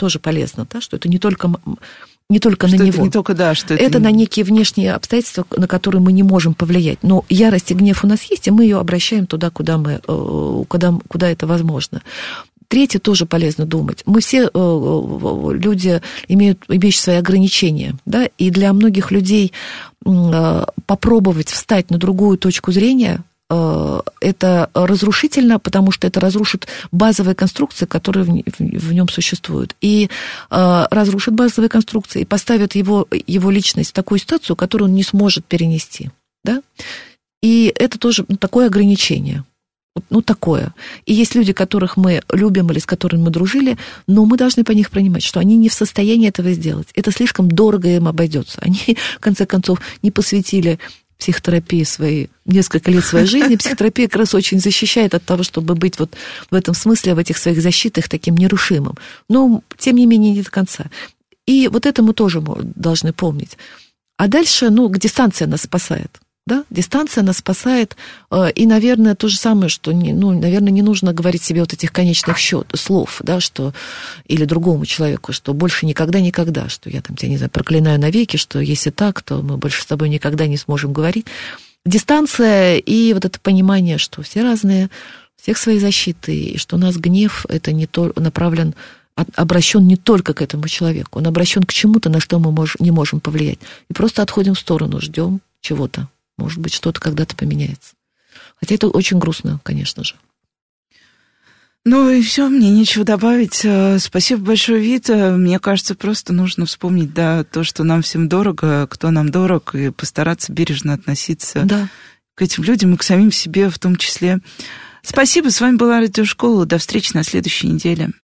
[0.00, 1.52] тоже полезно, да, что это не только
[2.30, 3.02] не только что на него.
[3.02, 3.82] не только, да, что это...
[3.82, 7.00] это на некие внешние обстоятельства, на которые мы не можем повлиять.
[7.02, 10.64] Но ярость и гнев у нас есть, и мы ее обращаем туда, куда, мы, э,
[10.68, 12.02] куда, куда это возможно.
[12.68, 14.04] Третье тоже полезно думать.
[14.06, 19.52] Мы все э, э, люди имеют, имеющие свои ограничения, да, и для многих людей
[20.86, 28.24] попробовать встать на другую точку зрения это разрушительно, потому что это разрушит базовые конструкции, которые
[28.24, 28.28] в,
[28.58, 29.74] в нем существуют.
[29.80, 30.08] И
[30.50, 35.02] э, разрушит базовые конструкции и поставит его, его личность в такую ситуацию, которую он не
[35.02, 36.10] сможет перенести.
[36.44, 36.62] Да?
[37.42, 39.44] И это тоже ну, такое ограничение.
[40.08, 40.72] Ну, такое.
[41.04, 43.76] И есть люди, которых мы любим или с которыми мы дружили,
[44.06, 46.88] но мы должны по них понимать, что они не в состоянии этого сделать.
[46.94, 48.60] Это слишком дорого им обойдется.
[48.62, 50.78] Они, в конце концов, не посвятили
[51.20, 55.98] психотерапии свои, несколько лет своей жизни, психотерапия как раз очень защищает от того, чтобы быть
[55.98, 56.16] вот
[56.50, 58.96] в этом смысле, в этих своих защитах таким нерушимым.
[59.28, 60.86] Но, тем не менее, не до конца.
[61.46, 63.56] И вот это мы тоже должны помнить.
[64.16, 67.96] А дальше, ну, дистанция нас спасает да, дистанция нас спасает,
[68.30, 71.72] э, и, наверное, то же самое, что, не, ну, наверное, не нужно говорить себе вот
[71.72, 73.72] этих конечных счет, слов, да, что,
[74.26, 78.58] или другому человеку, что больше никогда-никогда, что я там тебя, не знаю, проклинаю навеки, что
[78.58, 81.26] если так, то мы больше с тобой никогда не сможем говорить.
[81.86, 84.90] дистанция и вот это понимание, что все разные,
[85.40, 88.74] всех свои защиты, и что у нас гнев это не то направлен
[89.36, 92.90] обращен не только к этому человеку, он обращен к чему-то, на что мы мож, не
[92.90, 93.58] можем повлиять.
[93.90, 96.08] И просто отходим в сторону, ждем чего-то.
[96.40, 97.94] Может быть, что-то когда-то поменяется.
[98.56, 100.14] Хотя это очень грустно, конечно же.
[101.84, 103.62] Ну и все, мне нечего добавить.
[103.64, 105.30] Э, спасибо большое, Вита.
[105.30, 109.90] Мне кажется, просто нужно вспомнить, да, то, что нам всем дорого, кто нам дорог, и
[109.90, 111.88] постараться бережно относиться да.
[112.34, 114.40] к этим людям и к самим себе в том числе.
[115.02, 116.66] Спасибо, с вами была Радиошкола.
[116.66, 118.10] До встречи на следующей неделе.